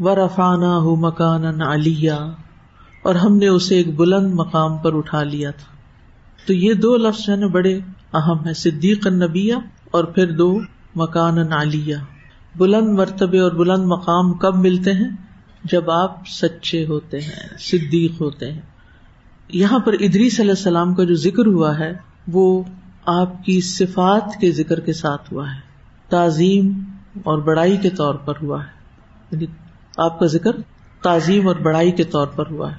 [0.00, 2.12] و رفانہ ہو مکان علیہ۔
[3.02, 5.76] اور ہم نے اسے ایک بلند مقام پر اٹھا لیا تھا۔
[6.46, 7.78] تو یہ دو لفظ ہے نا بڑے
[8.12, 9.56] اہم ہے صدیق نبیا
[9.90, 10.60] اور پھر دو
[10.94, 11.96] مکان علیہ۔
[12.56, 15.10] بلند مرتبے اور بلند مقام کب ملتے ہیں؟
[15.64, 18.69] جب آپ سچے ہوتے ہیں، صدیق ہوتے ہیں۔
[19.52, 21.92] یہاں پر ادری صلی اللہ السلام کا جو ذکر ہوا ہے،
[22.28, 22.62] وہ
[23.06, 25.60] آپ کی صفات کے ذکر کے ساتھ ہوا ہے۔
[26.08, 26.84] تعظیم
[27.24, 28.68] اور بڑائی کے طور پر ہوا ہے۔
[29.30, 29.46] یعنی
[29.96, 30.50] آپ کا ذکر
[31.02, 32.76] تعظیم اور بڑائی کے طور پر ہوا ہے۔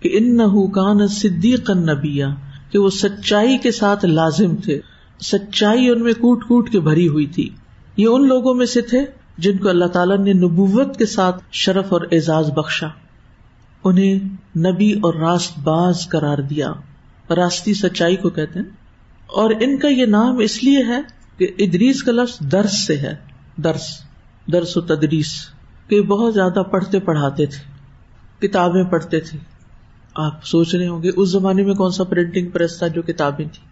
[0.00, 2.34] کہ ان نہ صدیق نبیا،
[2.70, 4.80] کہ وہ سچائی کے ساتھ لازم تھے۔
[5.20, 7.50] سچائی ان میں کوٹ کوٹ کے بھری ہوئی تھی۔
[7.96, 9.04] یہ ان لوگوں میں سے تھے
[9.38, 12.86] جن کو اللہ تعالیٰ نے نبوت کے ساتھ شرف اور اعزاز بخشا۔
[13.88, 14.14] انہیں
[14.58, 16.72] نبی اور راست باز قرار دیا۔
[17.30, 18.66] راستی سچائی کو کہتے ہیں۔
[19.26, 21.00] اور ان کا یہ نام اس لیے ہے
[21.36, 23.14] کہ ادریس کا لفظ درس سے ہے۔
[23.56, 23.82] درس
[24.52, 25.32] درس و تدریس،
[25.88, 27.76] کہ بہت زیادہ پڑھتے پڑھاتے تھے،
[28.48, 29.38] کتابیں پڑھتے تھے۔
[30.14, 33.46] آپ سوچ رہے ہوں گے، اس زمانے میں کون سا پرنٹنگ پریس تھا جو کتابیں
[33.46, 33.62] تھی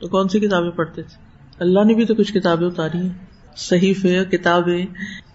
[0.00, 1.16] تو کون سی کتابیں پڑھتے تھے؟
[1.58, 3.94] اللہ نے بھی تو کچھ کتابیں اتاری ہیں۔ صحیح
[4.30, 4.86] کتابیں۔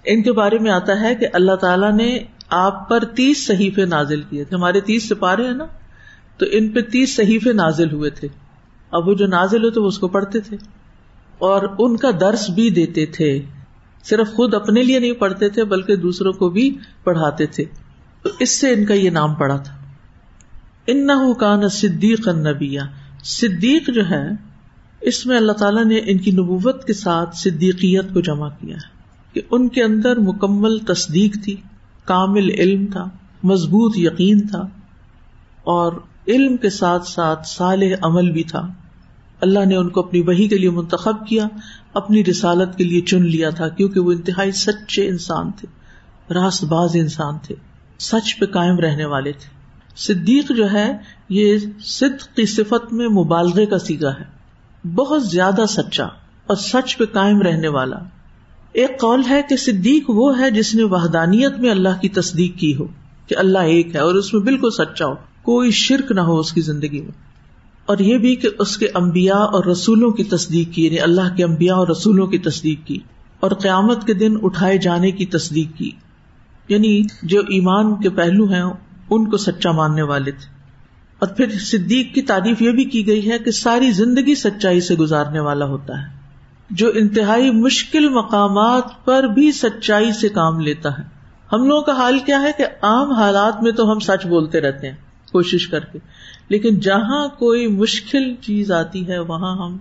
[0.05, 2.19] ان کے بارے میں آتا ہے کہ اللہ تعالیٰ نے
[2.49, 5.65] آپ پر تیس صحیفے نازل کیے تھے۔ ہمارے تیس سپارے ہیں نا۔
[6.37, 8.27] تو ان پہ تیس صحیفے نازل ہوئے تھے۔
[8.91, 10.57] اب وہ جو نازل ہوتے وہ اس کو پڑھتے تھے۔
[11.37, 13.41] اور ان کا درس بھی دیتے تھے۔
[14.03, 17.63] صرف خود اپنے لیے نہیں پڑھتے تھے، بلکہ دوسروں کو بھی پڑھاتے تھے۔
[18.21, 19.77] تو اس سے ان کا یہ نام پڑا تھا۔
[20.87, 22.83] ان نہ صدیق نبیا۔
[23.23, 24.29] صدیق جو ہے،
[25.01, 28.95] اس میں اللہ تعالیٰ نے ان کی نبوت کے ساتھ صدیقیت کو جمع کیا ہے۔
[29.33, 31.55] کہ ان کے اندر مکمل تصدیق تھی۔
[32.05, 33.09] کامل علم تھا،
[33.43, 34.61] مضبوط یقین تھا،
[35.63, 35.93] اور
[36.27, 38.61] علم کے ساتھ ساتھ صالح عمل بھی تھا۔
[39.41, 41.47] اللہ نے ان کو اپنی وہی کے لیے منتخب کیا،
[41.93, 45.67] اپنی رسالت کے لیے چن لیا تھا، کیونکہ وہ انتہائی سچے انسان تھے،
[46.33, 47.55] راست باز انسان تھے،
[47.99, 49.53] سچ پہ قائم رہنے والے تھے۔
[49.95, 50.97] صدیق جو ہے،
[51.29, 56.05] یہ صدق کی صفت میں مبالغے کا سیگا ہے، بہت زیادہ سچا
[56.47, 57.99] اور سچ پہ قائم رہنے والا۔
[58.75, 62.75] ایک قول ہے کہ صدیق وہ ہے جس نے وحدانیت میں اللہ کی تصدیق کی
[62.75, 62.87] ہو
[63.27, 66.53] کہ اللہ ایک ہے اور اس میں بالکل سچا ہو، کوئی شرک نہ ہو اس
[66.53, 67.11] کی زندگی میں۔
[67.85, 71.43] اور یہ بھی کہ اس کے امبیا اور رسولوں کی تصدیق کی یعنی اللہ کے
[71.43, 72.99] امبیا اور رسولوں کی تصدیق کی
[73.39, 75.91] اور قیامت کے دن اٹھائے جانے کی تصدیق کی۔
[76.69, 78.63] یعنی جو ایمان کے پہلو ہیں،
[79.09, 80.53] ان کو سچا ماننے والے تھے۔
[81.19, 84.95] اور پھر صدیق کی تعریف یہ بھی کی گئی ہے کہ ساری زندگی سچائی سے
[84.95, 86.14] گزارنے والا ہوتا ہے۔
[86.69, 91.03] جو انتہائی مشکل مقامات پر بھی سچائی سے کام لیتا ہے۔
[91.53, 94.89] ہم لوگوں کا حال کیا ہے کہ عام حالات میں تو ہم سچ بولتے رہتے
[94.89, 94.95] ہیں،
[95.31, 95.99] کوشش کر کے۔
[96.49, 99.77] لیکن جہاں کوئی مشکل چیز آتی ہے، وہاں ہم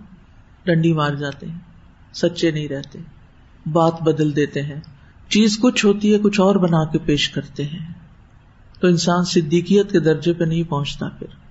[0.63, 1.59] ڈنڈی مار جاتے ہیں،
[2.13, 2.99] سچے نہیں رہتے،
[3.71, 4.81] بات بدل دیتے ہیں۔
[5.29, 7.93] چیز کچھ ہوتی ہے، کچھ اور بنا کے پیش کرتے ہیں۔
[8.81, 11.44] تو انسان صدیقیت کے درجے پہ نہیں پہنچتا پھر۔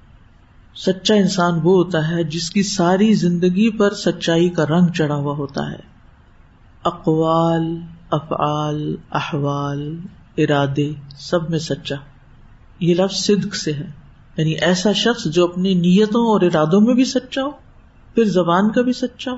[0.77, 5.35] سچا انسان وہ ہوتا ہے جس کی ساری زندگی پر سچائی کا رنگ چڑھا ہوا
[5.37, 5.95] ہوتا ہے۔
[6.85, 7.77] اقوال،
[8.11, 9.99] افعال، احوال،
[10.39, 11.95] ارادے، سب میں سچا۔
[12.81, 13.91] یہ لفظ صدق سے ہے۔
[14.37, 17.51] یعنی ایسا شخص جو اپنی نیتوں اور ارادوں میں بھی سچا ہو،
[18.15, 19.37] پھر زبان کا بھی سچا ہو،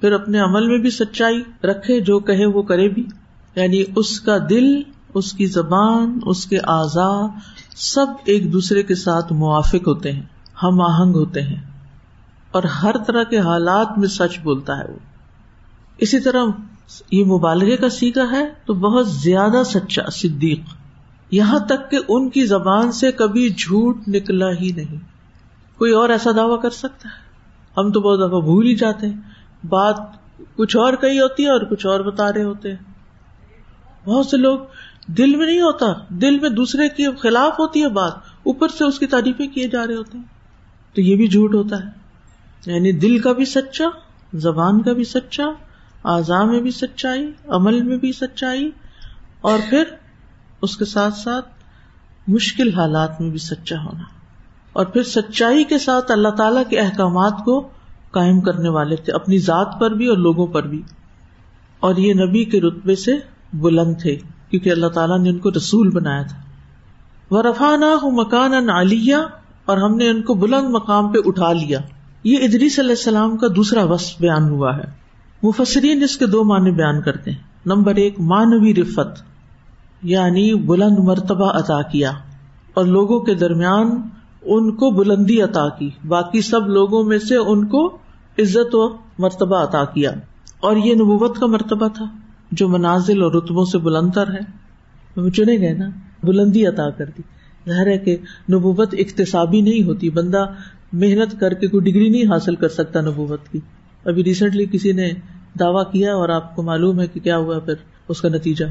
[0.00, 3.06] پھر اپنے عمل میں بھی سچائی رکھے جو کہے وہ کرے بھی۔
[3.54, 4.82] یعنی اس کا دل،
[5.14, 7.26] اس کی زبان، اس کے اعضا
[7.76, 11.62] سب ایک دوسرے کے ساتھ موافق ہوتے ہیں۔ ہم آہنگ ہوتے ہیں۔
[12.50, 14.98] اور ہر طرح کے حالات میں سچ بولتا ہے وہ۔
[15.98, 16.44] اسی طرح
[17.10, 20.60] یہ مبالغے کا سیکھا ہے تو بہت زیادہ سچا، صدیق۔
[21.30, 24.96] یہاں تک کہ ان کی زبان سے کبھی جھوٹ نکلا ہی نہیں۔
[25.78, 27.24] کوئی اور ایسا دعوی کر سکتا ہے؟
[27.76, 29.20] ہم تو بہت دفعہ بھول ہی جاتے ہیں۔
[29.68, 29.96] بات
[30.54, 32.94] کچھ اور کہی ہوتی ہے اور کچھ اور بتا رہے ہوتے ہیں۔
[34.08, 34.58] بہت سے لوگ
[35.08, 38.98] دل میں نہیں ہوتا، دل میں دوسرے کے خلاف ہوتی ہے بات، اوپر سے اس
[38.98, 40.33] کی تعریفیں کیے جا رہے ہوتے ہیں۔
[40.94, 41.90] تو یہ بھی جھوٹ ہوتا ہے۔
[42.66, 43.84] یعنی دل کا بھی سچا،
[44.34, 45.44] زبان کا بھی سچا،
[46.04, 48.70] اعضاء میں بھی سچائی، عمل میں بھی سچائی،
[49.40, 49.84] اور پھر
[50.62, 51.48] اس کے ساتھ ساتھ
[52.28, 54.02] مشکل حالات میں بھی سچا ہونا۔
[54.72, 57.68] اور پھر سچائی کے ساتھ اللہ تعالی کے احکامات کو
[58.10, 60.82] قائم کرنے والے تھے، اپنی ذات پر بھی اور لوگوں پر بھی۔
[61.80, 63.12] اور یہ نبی کے رتبے سے
[63.52, 64.18] بلند تھے،
[64.50, 66.42] کیونکہ اللہ تعالیٰ نے ان کو رسول بنایا تھا۔
[67.30, 69.16] وہ رفانہ مکان علیہ
[69.66, 71.78] اور ہم نے ان کو بلند مقام پہ اٹھا لیا۔
[72.24, 74.84] یہ ادریس علیہ السلام کا دوسرا وصف بیان ہوا ہے۔
[75.42, 79.22] مفسرین اس کے دو معنی بیان کرتے ہیں۔ نمبر ایک مانوی رفت
[80.02, 82.12] یعنی بلند مرتبہ عطا کیا۔
[82.74, 84.08] اور لوگوں کے درمیان
[84.42, 87.98] ان کو بلندی عطا کی۔ باقی سب لوگوں میں سے ان کو
[88.38, 88.88] عزت و
[89.18, 90.10] مرتبہ عطا کیا۔
[90.60, 92.04] اور یہ نبوت کا مرتبہ تھا،
[92.52, 94.64] جو منازل اور رتبوں سے بلند تر ہے۔
[95.30, 95.90] چنے گئے نا،
[96.22, 97.22] بلندی عطا کر دی۔
[97.68, 98.16] ظاہر ہے کہ
[98.52, 100.46] نبوت اقتصابی نہیں ہوتی۔ بندہ
[100.92, 103.60] محنت کر کے کوئی ڈگری نہیں حاصل کر سکتا نبوت کی۔
[104.04, 105.10] ابھی ریسنٹلی کسی نے
[105.60, 107.74] دعویٰ کیا اور آپ کو معلوم ہے کہ کیا ہوا پھر
[108.08, 108.64] اس کا نتیجہ۔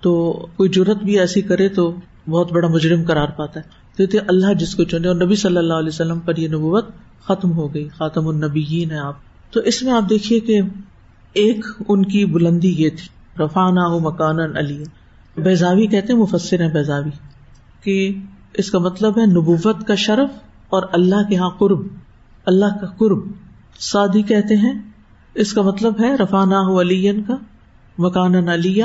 [0.00, 1.94] تو کوئی ضرورت بھی ایسی کرے تو
[2.28, 5.74] بہت بڑا مجرم قرار پاتا ہے۔ تو اللہ جس کو چنے اور نبی صلی اللہ
[5.74, 6.86] علیہ وسلم پر یہ نبوت
[7.24, 9.14] ختم ہو گئی۔ خاتم النبیین ہے آپ۔
[9.50, 10.60] تو اس میں آپ دیکھیے کہ
[11.32, 13.08] ایک ان کی بلندی یہ تھی۔
[13.44, 14.84] رفانہ مکان علی۔
[15.36, 17.10] بیزاوی کہتے ہیں، مفسر ہیں بیزاوی
[17.82, 18.14] کہ
[18.54, 20.28] اس کا مطلب ہے نبوت کا شرف
[20.68, 21.80] اور اللہ کے یہاں قرب،
[22.46, 23.18] اللہ کا قرب۔
[23.78, 24.72] سعدی کہتے ہیں،
[25.34, 27.36] اس کا مطلب ہے رفانہ علی کا
[27.98, 28.84] مکان علیہ۔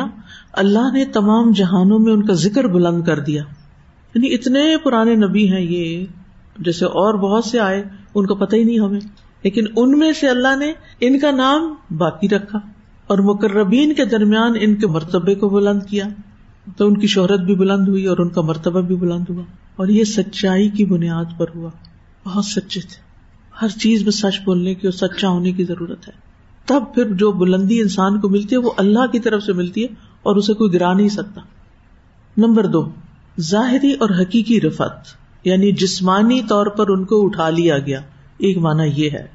[0.54, 3.44] اللہ نے تمام جہانوں میں ان کا ذکر بلند کر دیا۔
[4.16, 6.06] یعنی اتنے پرانے نبی ہیں یہ،
[6.60, 7.84] جیسے اور بہت سے آئے،
[8.16, 9.00] ان کا پتہ ہی نہیں ہمیں۔
[9.44, 12.60] لیکن ان میں سے اللہ نے ان کا نام باقی رکھا
[13.08, 16.06] اور مقربین کے درمیان ان کے مرتبے کو بلند کیا۔
[16.78, 19.44] تو ان کی شہرت بھی بلند ہوئی اور ان کا مرتبہ بھی بلند ہوا
[19.76, 21.70] اور یہ سچائی کی بنیاد پر ہوا۔
[22.26, 23.02] بہت سچے تھے۔
[23.62, 26.14] ہر چیز میں سچ بولنے کی اور سچا ہونے کی ضرورت ہے۔
[26.66, 29.88] تب پھر جو بلندی انسان کو ملتی ہے، وہ اللہ کی طرف سے ملتی ہے
[30.24, 31.42] اور اسے کوئی گرا نہیں سکتا۔
[32.38, 32.90] نمبر دو،
[33.42, 38.00] ظاہری اور حقیقی رفت یعنی جسمانی طور پر ان کو اٹھا لیا گیا۔
[38.38, 39.28] ایک مانا یہ ہے،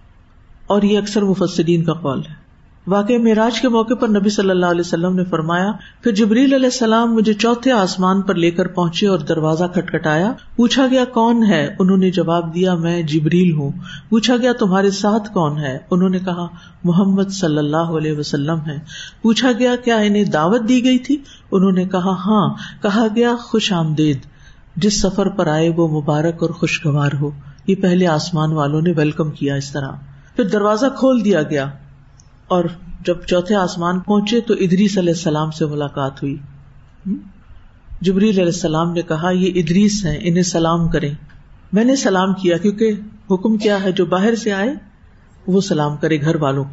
[0.67, 2.48] اور یہ اکثر مفسرین کا قول ہے۔
[2.89, 5.73] واقع معراج کے موقع پر نبی صلی اللہ علیہ وسلم نے فرمایا
[6.03, 10.87] پھر جبریل علیہ السلام مجھے چوتھے آسمان پر لے کر پہنچے اور دروازہ کھٹکھٹایا۔ پوچھا
[10.91, 13.71] گیا، کون ہے؟ انہوں نے جواب دیا، میں جبریل ہوں۔
[14.09, 16.47] پوچھا گیا، تمہارے ساتھ کون ہے؟ انہوں نے کہا،
[16.85, 18.79] محمد صلی اللہ علیہ وسلم ہے
[19.23, 21.17] پوچھا گیا، کیا انہیں دعوت دی گئی تھی؟
[21.53, 24.19] انہوں نے کہا ہاں۔ کہا گیا، خوش آمدید۔
[24.77, 27.31] جس سفر پر آئے وہ مبارک اور خوشگوار ہو۔
[27.67, 29.91] یہ پہلے آسمان والوں نے ویلکم کیا اس طرح۔
[30.37, 31.67] پھر دروازہ کھول دیا گیا۔
[32.49, 32.65] اور
[33.05, 36.37] جب چوتھے آسمان پہنچے تو ادری صلی السلام سے ملاقات ہوئی۔
[38.01, 41.15] جبریل علیہ السلام نے کہا، یہ ادریس ہیں، انہیں سلام کریں۔
[41.73, 42.93] میں نے سلام کیا کیونکہ
[43.31, 44.75] حکم کیا ہے، جو باہر سے آئے،
[45.47, 46.65] وہ سلام کرے گھر والوں۔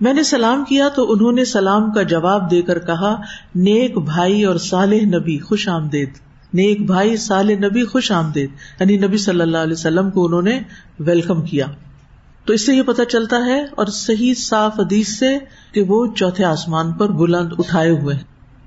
[0.00, 3.16] میں نے سلام کیا تو انہوں نے سلام کا جواب دے کر کہا،
[3.54, 6.10] نیک بھائی اور صالح نبی خوش آمدید۔
[6.54, 8.50] نیک بھائی، صالح نبی خوش آمدید۔
[8.80, 10.60] یعنی نبی صلی اللہ علیہ وسلم کو انہوں نے
[10.98, 11.66] ویلکم کیا۔
[12.48, 15.38] تو اس سے یہ پتا چلتا ہے اور صحیح صاف حدیث سے
[15.72, 18.22] کہ وہ چوتھے آسمان پر بلند اٹھائے ہوئے ہیں۔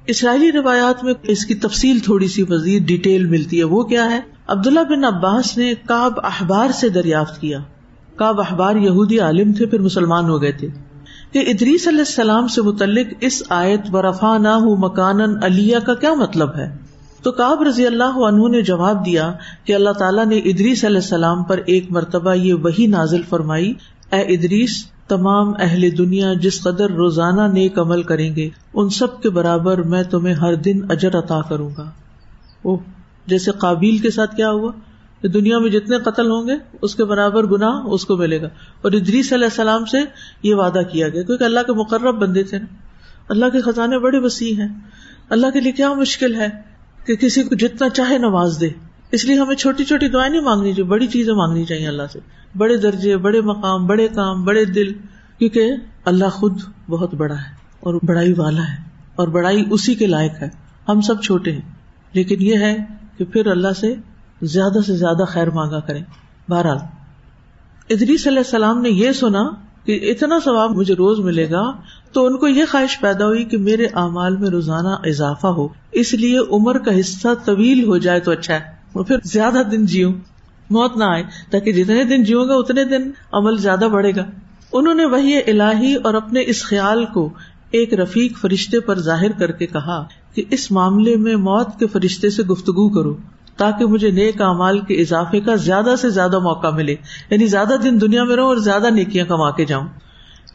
[0.08, 4.20] اسرائیلی روایات میں اس کی تفصیل تھوڑی سی مزید ڈیٹیل ملتی ہے۔ وہ کیا ہے؟
[4.48, 7.60] عبداللہ بن عباس نے کاب احبار سے دریافت کیا۔
[8.16, 10.68] کاب احبار یہودی عالم تھے، پھر مسلمان ہو گئے تھے۔
[11.32, 16.56] کہ ادریس علیہ السلام سے متعلق اس آیت برفا نہ مکان علیہ کا کیا مطلب
[16.56, 16.78] ہے؟
[17.22, 21.44] تو کاب رضی اللہ عنہ نے جواب دیا کہ اللہ تعالیٰ نے ادریس علیہ السلام
[21.44, 23.74] پر ایک مرتبہ یہ وہی نازل فرمائی،
[24.12, 29.30] اے ادریس، تمام اہل دنیا جس قدر روزانہ نیک عمل کریں گے، ان سب کے
[29.30, 31.92] برابر میں تمہیں ہر دن اجر عطا کروں گا۔
[32.64, 32.78] وہ
[33.28, 34.72] جیسے قابیل کے ساتھ کیا ہوا؟
[35.22, 38.48] کہ دنیا میں جتنے قتل ہوں گے، اس کے برابر گنا اس کو ملے گا۔
[38.82, 39.98] اور ادریس علیہ السلام سے
[40.44, 42.66] یہ وعدہ کیا گیا، کیونکہ اللہ کے مقرب بندے تھے نا۔
[43.30, 44.80] اللہ کے خزانے بڑے وسیع ہیں۔
[45.30, 46.71] اللہ کے لیے کیا مشکل ہے؟
[47.06, 48.70] کہ کسی کو جتنا چاہے نواز دے۔
[49.12, 52.20] اس لیے ہمیں چھوٹی چھوٹی دعائیں نہیں مانگنی چاہیے، بڑی چیزیں مانگنی چاہیے اللہ سے۔
[52.58, 54.94] بڑے درجے، بڑے مقام، بڑے کام، بڑے دل،
[55.38, 55.72] کیونکہ
[56.06, 58.78] اللہ خود بہت بڑا ہے اور بڑائی والا ہے
[59.16, 60.50] اور بڑائی اسی کے لائق ہے۔
[60.90, 61.62] ہم سب چھوٹے ہیں،
[62.14, 62.78] لیکن یہ ہے
[63.18, 63.96] کہ پھر اللہ سے
[64.42, 66.04] زیادہ سے زیادہ خیر مانگا کریں۔
[66.50, 66.78] بہرحال،
[67.90, 69.44] ادریس علیہ السلام نے یہ سنا
[69.86, 71.72] کہ اتنا ثواب مجھے روز ملے گا
[72.12, 76.14] تو ان کو یہ خواہش پیدا ہوئی کہ میرے اعمال میں روزانہ اضافہ ہو۔ اس
[76.14, 78.60] لیے عمر کا حصہ طویل ہو جائے تو اچھا ہے۔
[78.94, 80.10] وہ پھر زیادہ دن جیو
[80.70, 84.26] موت نہ آئے، تاکہ جتنے دن جیوں گا اتنے دن عمل زیادہ بڑھے گا۔
[84.74, 87.30] انہوں نے وہی الہی اور اپنے اس خیال کو
[87.72, 92.30] ایک رفیق فرشتے پر ظاہر کر کے کہا کہ اس معاملے میں موت کے فرشتے
[92.30, 93.18] سے گفتگو کرو۔
[93.58, 96.96] تاکہ مجھے نیک اعمال کے اضافے کا زیادہ سے زیادہ موقع ملے۔
[97.30, 99.88] یعنی زیادہ دن دنیا میں رہوں اور زیادہ نیکیاں کما کے جاؤں۔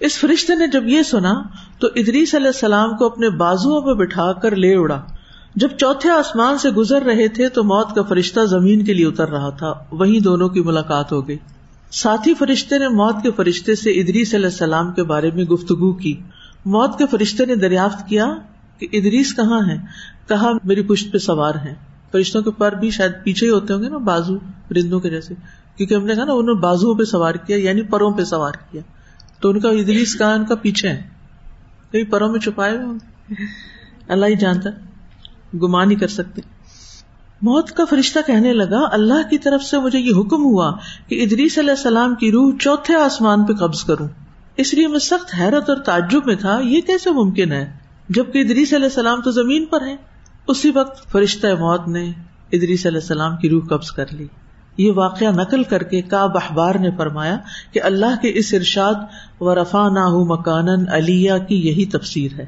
[0.01, 1.33] اس فرشتے نے جب یہ سنا
[1.79, 5.03] تو ادریس علیہ السلام کو اپنے بازو پہ بٹھا کر لے اڑا۔
[5.57, 9.29] جب چوتھے آسمان سے گزر رہے تھے تو موت کا فرشتہ زمین کے لیے اتر
[9.29, 11.37] رہا تھا۔ وہیں دونوں کی ملاقات ہو گئی۔
[11.93, 16.21] ساتھی فرشتے نے موت کے فرشتے سے ادریس علیہ السلام کے بارے میں گفتگو کی۔
[16.65, 18.35] موت کے فرشتے نے دریافت کیا
[18.79, 19.77] کہ ادریس کہاں ہے؟
[20.29, 23.83] کہا، میری پشت پہ سوار ہے فرشتوں کے پر بھی شاید پیچھے ہی ہوتے ہوں
[23.83, 25.35] گے نا بازو پرندوں کے جیسے۔
[25.77, 28.53] کیونکہ ہم نے کہا نا انہوں نے بازو پہ سوار کیا یعنی پروں پہ سوار
[28.71, 28.83] کیا۔
[29.41, 31.03] تو ان کا ادریس کہاں، ان کا پیچھے ہے
[31.93, 33.35] کئی پروں میں چھپائے ہوئے
[34.09, 34.71] اللہ ہی جانتا
[35.57, 36.43] گما نہیں کر سکتے
[37.43, 40.73] موت کا فرشتہ کہنے لگا، اللہ کی طرف سے مجھے یہ حکم ہوا
[41.09, 44.09] کہ ادریس علیہ السلام کی روح چوتھے آسمان پہ قبض کروں۔
[44.57, 47.73] اس لیے میں سخت حیرت اور تعجب میں تھا، یہ کیسے ممکن ہے؟
[48.09, 49.97] جبکہ ادریس علیہ السلام تو زمین پر ہے
[50.49, 52.13] اسی وقت فرشتہ موت نے
[52.53, 54.27] ادریس علیہ السلام کی روح قبض کر لی۔
[54.79, 57.37] یہ واقعہ نقل کر کے کا بحبار نے فرمایا
[57.73, 58.95] کہ اللہ کے اس ارشاد
[59.41, 62.47] و رفا نہ مکان علیہ کی یہی تفسیر ہے۔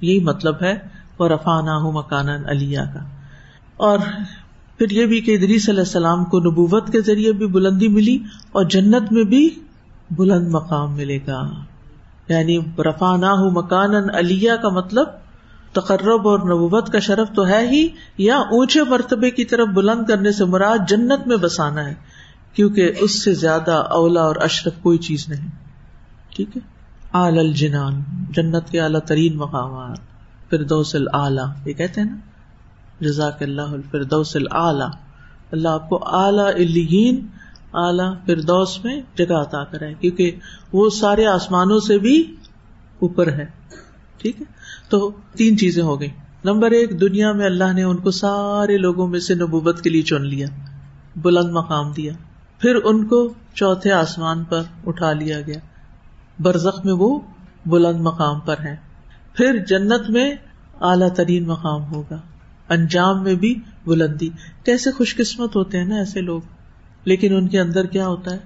[0.00, 0.74] یہی مطلب ہے
[1.18, 3.00] و رفا نہ مکان علیہ کا۔
[3.76, 3.98] اور
[4.78, 8.18] پھر یہ بھی کہ ادریس علیہ السلام کو نبوت کے ذریعے بھی بلندی ملی
[8.52, 9.50] اور جنت میں بھی
[10.10, 11.50] بلند مقام ملے گا۔
[12.28, 15.06] یعنی رفا نہ مکان علیہ کا مطلب
[15.72, 20.32] تقرب اور نبوت کا شرف تو ہے ہی، یا اونچے مرتبے کی طرف بلند کرنے
[20.32, 21.94] سے مراد جنت میں بسانا ہے،
[22.54, 25.48] کیونکہ اس سے زیادہ اولا اور اشرف کوئی چیز نہیں۔
[26.36, 26.60] ٹھیک ہے؟
[27.12, 29.98] آل الجنان، جنت کے اعلیٰ ترین مقامات۔
[30.50, 32.16] فردوس العلیٰ یہ کہتے ہیں نا؟
[33.00, 34.88] جزاک اللہ الفردوس العلیٰ
[35.52, 37.26] اللہ آپ کو اعلیٰ الین
[37.74, 40.36] اعلیٰ فردوس میں جگہ عطا کرے، کیونکہ
[40.72, 42.36] وہ سارے آسمانوں سے بھی
[42.98, 43.46] اوپر ہے۔
[44.18, 44.59] ٹھیک ہے؟
[44.90, 46.08] تو تین چیزیں ہو گئی
[46.44, 50.02] نمبر ایک، دنیا میں اللہ نے ان کو سارے لوگوں میں سے نبوت کے لیے
[50.02, 50.46] چن لیا،
[51.16, 52.12] بلند مقام دیا۔
[52.58, 55.58] پھر ان کو چوتھے آسمان پر اٹھا لیا گیا۔
[56.40, 57.20] برزخ میں وہ
[57.66, 58.76] بلند مقام پر ہے
[59.34, 60.34] پھر جنت میں
[60.80, 62.20] اعلیٰ ترین مقام ہوگا۔
[62.68, 64.28] انجام میں بھی بلندی۔
[64.64, 66.40] کیسے خوش قسمت ہوتے ہیں نا ایسے لوگ۔
[67.04, 68.38] لیکن ان کے اندر کیا ہوتا ہے؟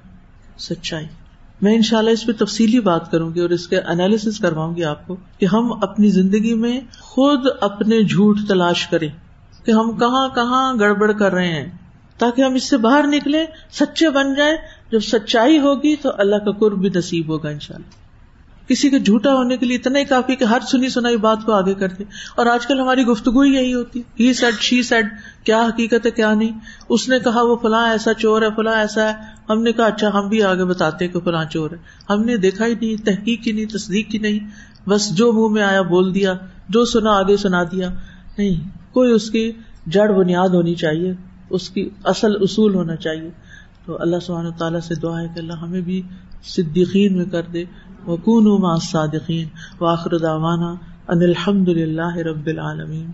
[0.58, 1.06] سچائی۔
[1.60, 4.76] میں ان شاء اللہ اس پہ تفصیلی بات کروں گی اور اس کے انالیس کرواؤں
[4.76, 9.08] گی آپ کو کہ ہم اپنی زندگی میں خود اپنے جھوٹ تلاش کریں
[9.64, 11.70] کہ ہم کہاں کہاں گڑبڑ کر رہے ہیں
[12.18, 14.56] تاکہ ہم اس سے باہر نکلیں، سچے بن جائیں،
[14.90, 18.03] جب سچائی ہوگی تو اللہ کا قرب بھی نصیب ہوگا ان شاء اللہ
[18.68, 21.52] کسی کے جھوٹا ہونے کے لیے اتنا ہی کافی کہ ہر سنی سنائی بات کو
[21.52, 22.04] آگے کر دے
[22.36, 25.06] اور آج کل ہماری گفتگو ہی یہی ہوتی ہی سیڈ شی سیڈ
[25.44, 26.58] کیا حقیقت ہے، کیا نہیں؟
[26.88, 29.12] اس نے کہا، وہ فلاں ایسا چور ہے، فلاں ایسا ہے۔
[29.48, 31.76] ہم نے کہا اچھا ہم بھی آگے بتاتے کہ فلاں چور ہے۔
[32.10, 34.38] ہم نے دیکھا ہی نہیں، تحقیق کی نہیں، تصدیق کی نہیں۔
[34.88, 36.34] بس جو منہ میں آیا، بول دیا۔
[36.68, 37.90] جو سنا، آگے سنا دیا۔
[38.38, 39.52] نہیں، کوئی اس کی
[39.86, 41.12] جڑ بنیاد ہونی چاہیے۔
[41.50, 43.30] اس کی اصل اصول ہونا چاہیے۔
[43.86, 46.02] تو اللہ سبحانہ تعالیٰ سے دعا ہے کہ اللہ ہمیں بھی
[46.44, 47.64] صدیقین میں کر دے۔
[48.06, 49.46] وکون ما صادقین
[49.80, 50.74] واخر دعوانا
[51.08, 53.10] ان الحمد للہ رب العالمین.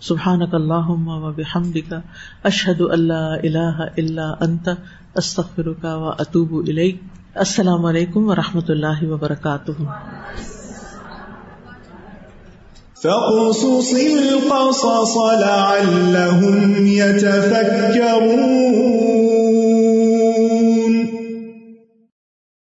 [0.00, 1.94] سبحانک اللہم و بحمدک،
[2.42, 4.68] اشہد اللہ الہ الا انت،
[5.14, 7.02] استغفرک و اتوب الیک.
[7.34, 9.70] السلام علیکم و رحمۃ اللہ وبرکاتہ.
[13.02, 19.43] فاقصص القصص لعلهم يتفكرون